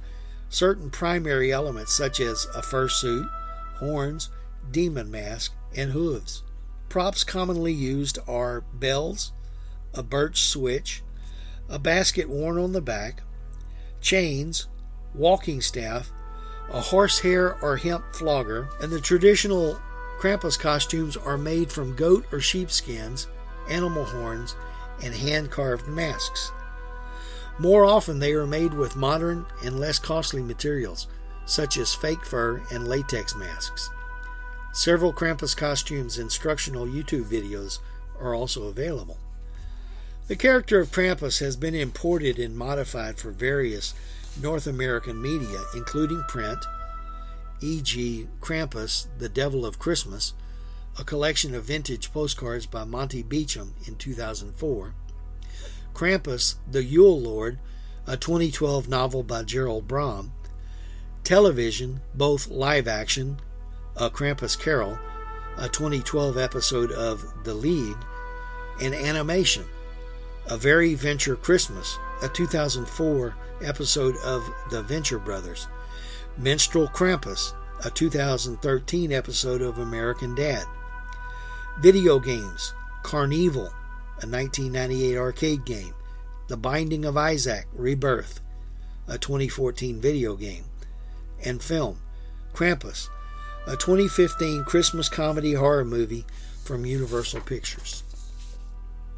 certain 0.50 0.90
primary 0.90 1.50
elements 1.50 1.96
such 1.96 2.20
as 2.20 2.46
a 2.54 2.60
fursuit, 2.60 3.26
horns, 3.76 4.28
demon 4.70 5.10
mask, 5.10 5.54
and 5.74 5.92
hooves. 5.92 6.42
Props 6.90 7.24
commonly 7.24 7.72
used 7.72 8.18
are 8.28 8.60
bells, 8.60 9.32
a 9.94 10.02
birch 10.02 10.42
switch, 10.42 11.02
a 11.70 11.78
basket 11.78 12.28
worn 12.28 12.58
on 12.58 12.72
the 12.72 12.82
back, 12.82 13.22
chains, 14.04 14.68
walking 15.14 15.60
staff, 15.60 16.12
a 16.70 16.80
horsehair 16.80 17.56
or 17.62 17.78
hemp 17.78 18.04
flogger, 18.12 18.68
and 18.80 18.92
the 18.92 19.00
traditional 19.00 19.80
Krampus 20.20 20.58
costumes 20.58 21.16
are 21.16 21.38
made 21.38 21.72
from 21.72 21.96
goat 21.96 22.26
or 22.30 22.38
sheep 22.38 22.70
skins, 22.70 23.26
animal 23.68 24.04
horns, 24.04 24.54
and 25.02 25.14
hand 25.14 25.50
carved 25.50 25.88
masks. 25.88 26.52
More 27.58 27.84
often, 27.84 28.18
they 28.18 28.32
are 28.32 28.46
made 28.46 28.74
with 28.74 28.94
modern 28.94 29.46
and 29.64 29.80
less 29.80 29.98
costly 29.98 30.42
materials, 30.42 31.08
such 31.46 31.78
as 31.78 31.94
fake 31.94 32.24
fur 32.24 32.62
and 32.70 32.86
latex 32.86 33.34
masks. 33.34 33.90
Several 34.72 35.12
Krampus 35.12 35.56
costumes 35.56 36.18
instructional 36.18 36.86
YouTube 36.86 37.24
videos 37.24 37.78
are 38.18 38.34
also 38.34 38.64
available. 38.64 39.18
The 40.26 40.36
character 40.36 40.80
of 40.80 40.90
Krampus 40.90 41.40
has 41.40 41.54
been 41.54 41.74
imported 41.74 42.38
and 42.38 42.56
modified 42.56 43.18
for 43.18 43.30
various 43.30 43.92
North 44.40 44.66
American 44.66 45.20
media, 45.20 45.60
including 45.74 46.24
print, 46.28 46.64
e.g., 47.60 48.28
Krampus, 48.40 49.06
the 49.18 49.28
Devil 49.28 49.66
of 49.66 49.78
Christmas, 49.78 50.32
a 50.98 51.04
collection 51.04 51.54
of 51.54 51.64
vintage 51.64 52.10
postcards 52.10 52.64
by 52.64 52.84
Monte 52.84 53.22
Beauchamp 53.22 53.74
in 53.86 53.96
2004, 53.96 54.94
Krampus, 55.92 56.54
the 56.70 56.84
Yule 56.84 57.20
Lord, 57.20 57.58
a 58.06 58.16
2012 58.16 58.88
novel 58.88 59.22
by 59.22 59.42
Gerald 59.42 59.86
Brom, 59.86 60.32
television, 61.22 62.00
both 62.14 62.48
live 62.48 62.88
action 62.88 63.40
a 63.96 64.10
Krampus 64.10 64.58
Carol, 64.58 64.98
a 65.56 65.68
2012 65.68 66.36
episode 66.36 66.90
of 66.90 67.44
The 67.44 67.54
League, 67.54 67.98
and 68.80 68.92
Animation, 68.92 69.66
A 70.50 70.58
Very 70.58 70.94
Venture 70.94 71.36
Christmas, 71.36 71.98
a 72.22 72.28
2004 72.28 73.34
episode 73.62 74.14
of 74.18 74.46
The 74.70 74.82
Venture 74.82 75.18
Brothers, 75.18 75.68
Minstrel 76.36 76.86
Krampus, 76.88 77.54
a 77.82 77.90
2013 77.90 79.10
episode 79.10 79.62
of 79.62 79.78
American 79.78 80.34
Dad, 80.34 80.64
Video 81.80 82.18
Games, 82.18 82.74
CarnEvil, 83.02 83.72
a 84.22 84.26
1998 84.26 85.16
arcade 85.16 85.64
game, 85.64 85.94
The 86.48 86.58
Binding 86.58 87.06
of 87.06 87.16
Isaac 87.16 87.66
Rebirth, 87.72 88.40
a 89.08 89.16
2014 89.16 89.98
video 89.98 90.36
game, 90.36 90.64
and 91.42 91.62
film, 91.62 92.00
Krampus, 92.52 93.08
a 93.66 93.76
2015 93.76 94.64
Christmas 94.64 95.08
comedy 95.08 95.54
horror 95.54 95.86
movie 95.86 96.26
from 96.62 96.84
Universal 96.84 97.40
Pictures. 97.40 98.03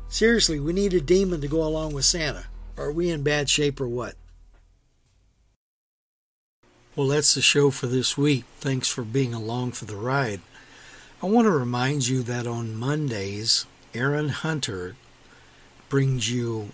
Seriously, 0.09 0.61
we 0.61 0.73
need 0.73 0.95
a 0.95 1.01
demon 1.01 1.41
to 1.41 1.49
go 1.49 1.63
along 1.63 1.93
with 1.93 2.05
Santa. 2.05 2.47
Are 2.77 2.93
we 2.93 3.11
in 3.11 3.23
bad 3.23 3.51
shape 3.51 3.81
or 3.81 3.89
what? 3.89 4.15
Well, 6.95 7.09
that's 7.09 7.35
the 7.35 7.43
show 7.43 7.71
for 7.71 7.87
this 7.87 8.17
week. 8.17 8.45
Thanks 8.59 8.89
for 8.89 9.03
being 9.03 9.35
along 9.35 9.73
for 9.73 9.85
the 9.85 9.97
ride. 9.97 10.41
I 11.23 11.27
want 11.27 11.47
to 11.47 11.51
remind 11.51 12.09
you 12.09 12.23
that 12.23 12.47
on 12.47 12.75
Mondays, 12.77 13.67
Aaron 13.95 14.31
Hunter 14.31 14.97
brings 15.89 16.31
you 16.31 16.71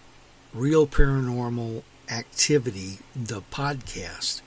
Real 0.53 0.87
Paranormal 0.87 1.83
Activity, 2.11 2.99
the 3.16 3.42
podcast. 3.53 4.42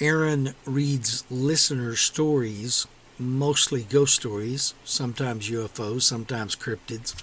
Aaron 0.00 0.54
reads 0.64 1.24
listener 1.30 1.94
stories, 1.96 2.86
mostly 3.18 3.82
ghost 3.82 4.14
stories, 4.14 4.72
sometimes 4.84 5.50
UFOs, 5.50 6.02
sometimes 6.02 6.56
cryptids. 6.56 7.14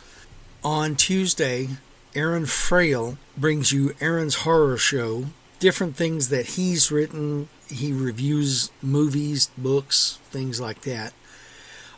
On 0.67 0.97
Tuesday, 0.97 1.69
Aaron 2.13 2.45
Frail 2.45 3.17
brings 3.38 3.71
you 3.71 3.95
Aaron's 4.01 4.43
Horror 4.43 4.75
Show, 4.77 5.27
different 5.60 5.95
things 5.95 6.27
that 6.27 6.45
he's 6.45 6.91
written. 6.91 7.47
He 7.69 7.93
reviews 7.93 8.69
movies, 8.82 9.49
books, 9.58 10.19
things 10.25 10.60
like 10.60 10.82
that. 10.82 11.13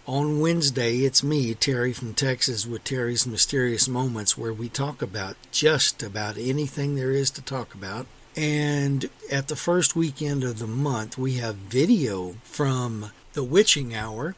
On 0.05 0.39
Wednesday, 0.39 0.97
it's 0.97 1.23
me, 1.23 1.55
Terry 1.55 1.93
from 1.93 2.13
Texas, 2.13 2.67
with 2.67 2.83
Terry's 2.83 3.25
Mysterious 3.25 3.87
Moments, 3.87 4.37
where 4.37 4.53
we 4.53 4.69
talk 4.69 5.01
about 5.01 5.35
just 5.51 6.03
about 6.03 6.37
anything 6.37 6.93
there 6.93 7.09
is 7.09 7.31
to 7.31 7.41
talk 7.41 7.73
about. 7.73 8.05
And 8.35 9.09
at 9.31 9.47
the 9.47 9.55
first 9.55 9.95
weekend 9.95 10.43
of 10.43 10.59
the 10.59 10.67
month, 10.67 11.17
we 11.17 11.37
have 11.37 11.55
video 11.55 12.35
from 12.43 13.13
the 13.33 13.43
Witching 13.43 13.95
Hour 13.95 14.35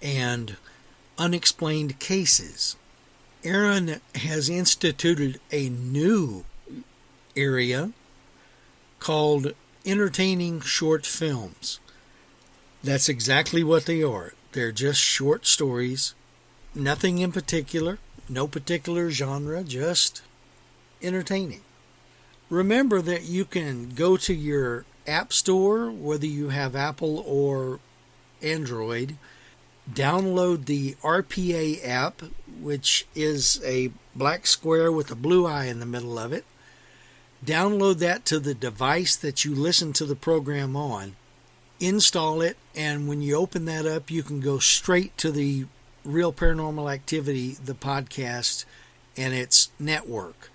and 0.00 0.56
Unexplained 1.18 1.98
Cases. 1.98 2.76
Aaron 3.44 4.00
has 4.14 4.48
instituted 4.48 5.40
a 5.50 5.68
new 5.68 6.44
area 7.36 7.90
called 9.00 9.52
Entertaining 9.84 10.60
Short 10.60 11.04
Films. 11.04 11.80
That's 12.84 13.08
exactly 13.08 13.64
what 13.64 13.86
they 13.86 14.00
are. 14.00 14.32
They're 14.52 14.70
just 14.70 15.00
short 15.00 15.44
stories, 15.46 16.14
nothing 16.72 17.18
in 17.18 17.32
particular, 17.32 17.98
no 18.28 18.46
particular 18.46 19.10
genre, 19.10 19.64
just 19.64 20.22
entertaining. 21.02 21.62
Remember 22.48 23.02
that 23.02 23.24
you 23.24 23.44
can 23.44 23.90
go 23.90 24.16
to 24.18 24.34
your 24.34 24.84
App 25.04 25.32
Store, 25.32 25.90
whether 25.90 26.26
you 26.26 26.50
have 26.50 26.76
Apple 26.76 27.18
or 27.26 27.80
Android, 28.40 29.16
download 29.90 30.66
the 30.66 30.94
RPA 31.02 31.86
app, 31.86 32.22
which 32.60 33.06
is 33.14 33.60
a 33.64 33.90
black 34.14 34.46
square 34.46 34.92
with 34.92 35.10
a 35.10 35.16
blue 35.16 35.46
eye 35.46 35.66
in 35.66 35.80
the 35.80 35.86
middle 35.86 36.18
of 36.18 36.32
it. 36.32 36.44
Download 37.44 37.98
that 37.98 38.24
to 38.26 38.38
the 38.38 38.54
device 38.54 39.16
that 39.16 39.44
you 39.44 39.54
listen 39.54 39.92
to 39.94 40.04
the 40.04 40.14
program 40.14 40.76
on. 40.76 41.16
Install 41.80 42.40
it, 42.40 42.56
and 42.76 43.08
when 43.08 43.20
you 43.20 43.34
open 43.34 43.64
that 43.64 43.84
up, 43.84 44.10
you 44.10 44.22
can 44.22 44.38
go 44.38 44.58
straight 44.60 45.16
to 45.18 45.32
the 45.32 45.66
Real 46.04 46.32
Paranormal 46.32 46.92
Activity, 46.92 47.56
the 47.64 47.74
podcast, 47.74 48.64
and 49.16 49.34
its 49.34 49.70
network. 49.80 50.50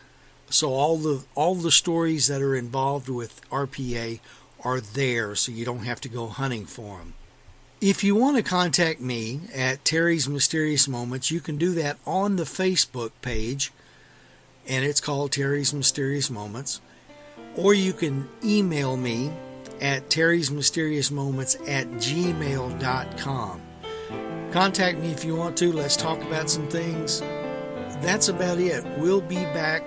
So 0.49 0.69
all 0.69 0.97
the 0.97 1.25
all 1.35 1.55
the 1.55 1.71
stories 1.71 2.27
that 2.27 2.41
are 2.41 2.55
involved 2.55 3.09
with 3.09 3.41
RPA 3.49 4.21
are 4.63 4.79
there, 4.79 5.35
so 5.35 5.51
you 5.51 5.65
don't 5.65 5.83
have 5.83 5.99
to 6.01 6.09
go 6.09 6.27
hunting 6.27 6.65
for 6.65 6.99
them. 6.99 7.13
If 7.79 8.03
you 8.03 8.15
want 8.15 8.37
to 8.37 8.41
contact 8.41 8.99
me 8.99 9.41
at 9.53 9.85
Terry's 9.85 10.27
Mysterious 10.27 10.87
Moments, 10.87 11.29
you 11.29 11.39
can 11.39 11.57
do 11.57 11.73
that 11.73 11.97
on 12.07 12.35
the 12.35 12.43
Facebook 12.43 13.11
page, 13.21 13.71
and 14.67 14.83
it's 14.83 14.99
called 14.99 15.31
Terry's 15.31 15.75
Mysterious 15.75 16.31
Moments. 16.31 16.81
Or 17.55 17.75
you 17.75 17.93
can 17.93 18.29
email 18.43 18.97
me 18.97 19.31
at 19.79 20.09
Terry's 20.09 20.49
Mysterious 20.49 21.11
Moments 21.11 21.53
at 21.67 21.85
gmail.com. 21.87 23.61
Contact 24.51 24.97
me 24.97 25.11
if 25.11 25.23
you 25.23 25.35
want 25.35 25.55
to. 25.57 25.71
Let's 25.71 25.95
talk 25.95 26.19
about 26.23 26.49
some 26.49 26.67
things. 26.69 27.19
That's 28.01 28.29
about 28.29 28.57
it. 28.57 28.83
We'll 28.97 29.21
be 29.21 29.43
back 29.53 29.83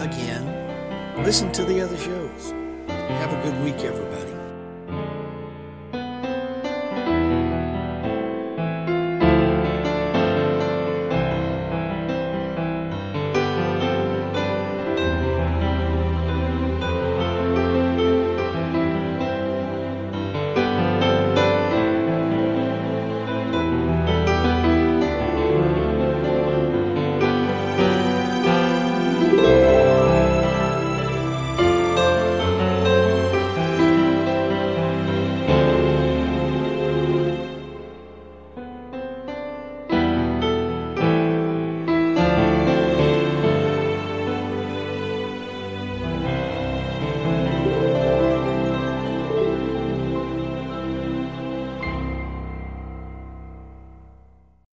again. 0.00 1.22
Listen 1.22 1.52
to 1.52 1.64
the 1.64 1.82
other 1.82 1.96
shows. 1.98 2.50
Have 2.88 3.32
a 3.32 3.42
good 3.48 3.64
week, 3.64 3.84
everybody. 3.84 4.41